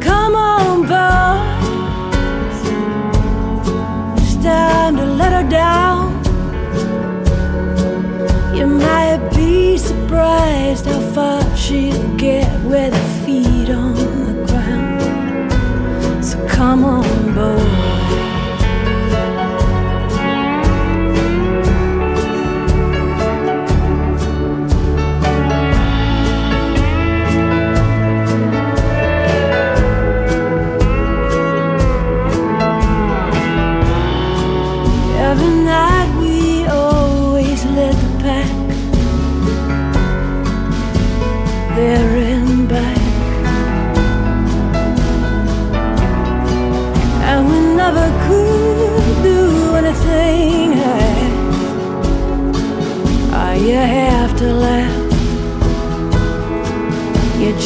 Come 0.00 0.34
on, 0.34 0.86
boys. 0.94 2.60
It's 4.22 4.36
time 4.42 4.96
to 4.96 5.04
let 5.04 5.32
her 5.32 5.46
down. 5.50 6.05
Surprised 10.16 10.86
how 10.86 11.00
far 11.12 11.56
she'll 11.56 12.16
get 12.16 12.48
with 12.64 12.94
her 12.94 13.24
feet 13.26 13.68
on 13.68 13.94
the 14.24 14.46
ground. 14.46 16.24
So 16.24 16.38
come 16.48 16.84
on, 16.86 17.34
boys. 17.34 17.75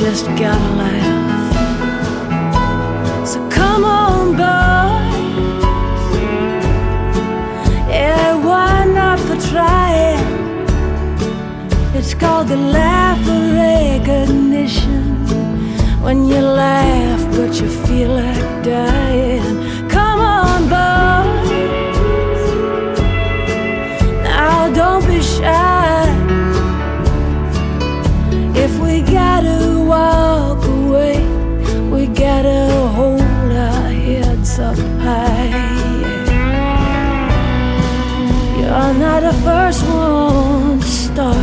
Just 0.01 0.25
gotta 0.29 0.71
laugh. 0.77 1.57
So 3.29 3.39
come 3.51 3.85
on, 3.85 4.33
boy. 4.33 5.03
Yeah, 7.87 8.35
why 8.43 8.87
not 8.87 9.21
for 9.21 9.37
trying? 9.53 10.25
It's 11.95 12.15
called 12.15 12.49
the 12.49 12.57
laugh 12.57 13.21
of 13.29 13.53
recognition. 13.53 15.05
When 16.03 16.25
you 16.25 16.41
laugh, 16.41 17.23
but 17.37 17.61
you 17.61 17.69
feel 17.69 18.15
like 18.15 18.65
dying. 18.65 19.50
Not 39.21 39.35
the 39.35 39.41
first 39.43 39.83
one 39.87 40.81
to 40.81 40.87
start 40.87 41.40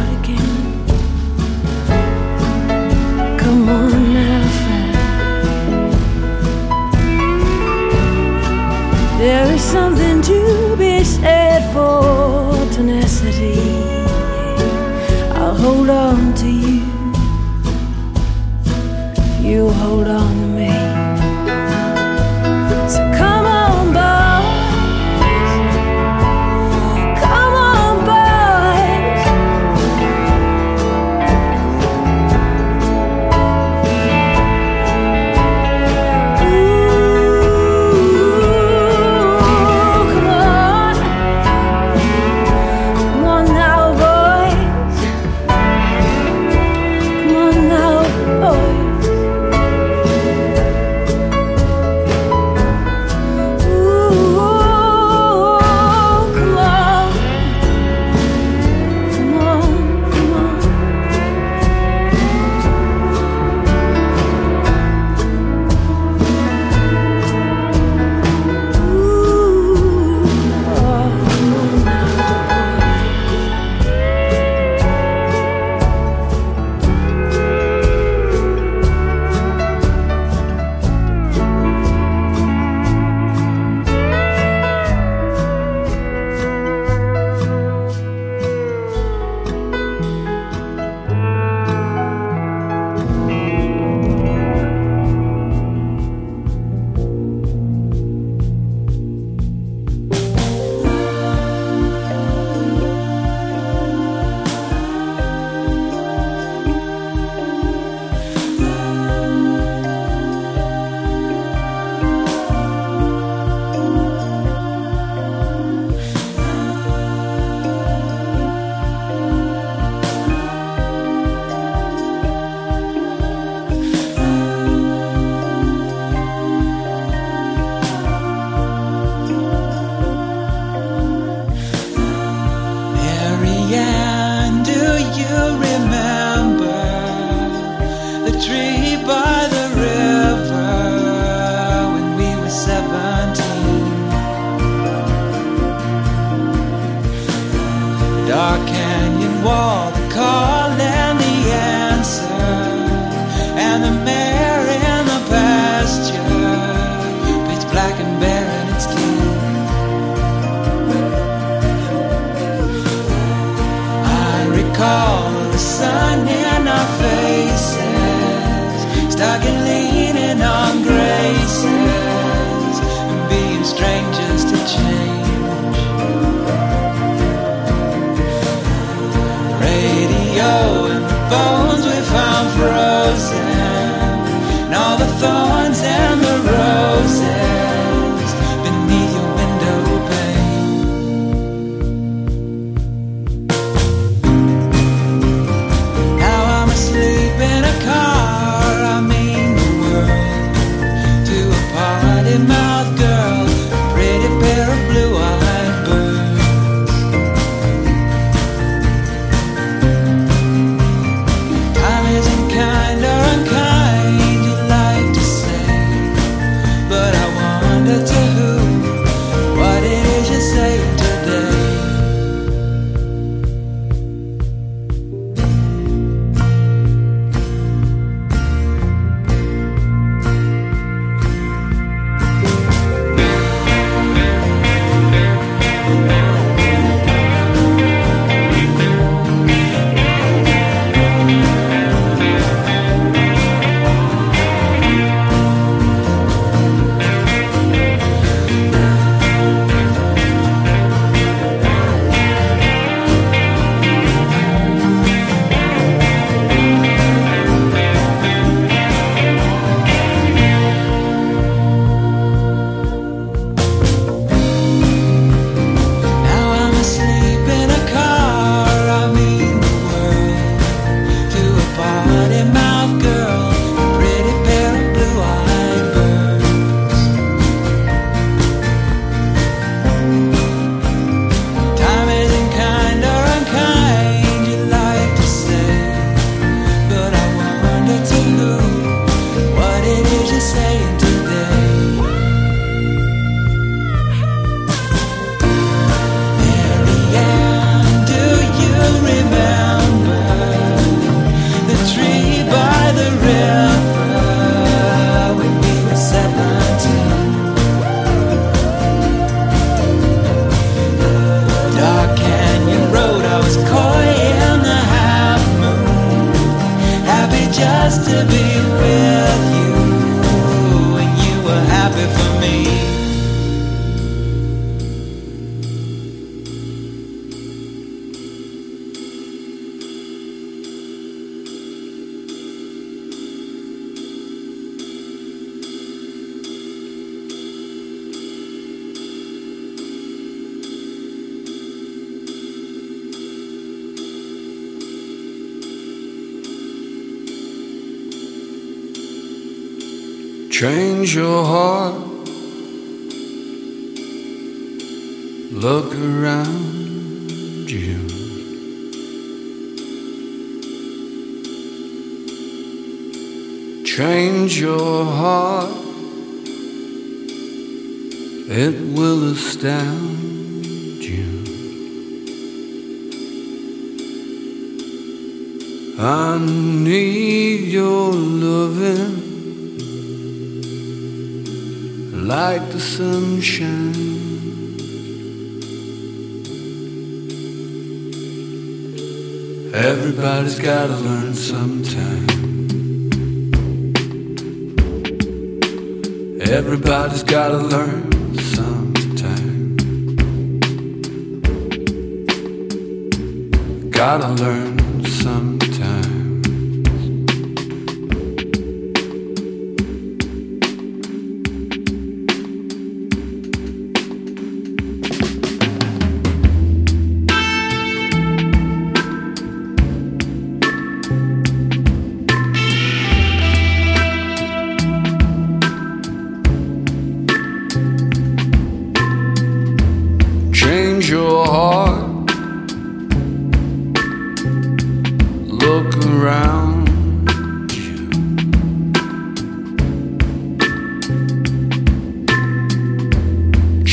your 351.17 351.43
heart 351.43 351.76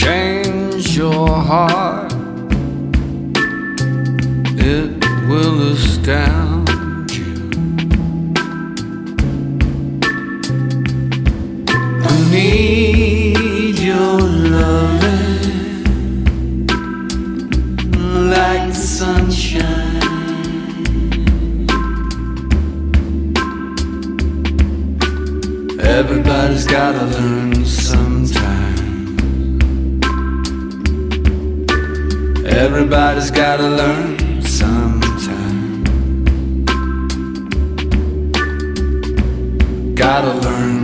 change 0.05 0.99
your 0.99 1.29
heart, 1.31 2.13
it 4.73 4.91
will 5.29 5.73
astound 5.73 6.69
you. 7.11 7.35
I 12.11 12.15
need 12.31 13.79
your 13.79 14.21
loving 14.57 15.47
like 18.35 18.69
the 18.69 18.75
sunshine. 18.75 20.03
Everybody's 25.81 26.67
gotta 26.67 27.07
learn 27.07 27.54
Everybody's 32.57 33.33
gotta 33.33 33.69
learn 33.69 34.41
sometime. 34.43 35.83
Gotta 39.97 40.35
learn. 40.35 40.84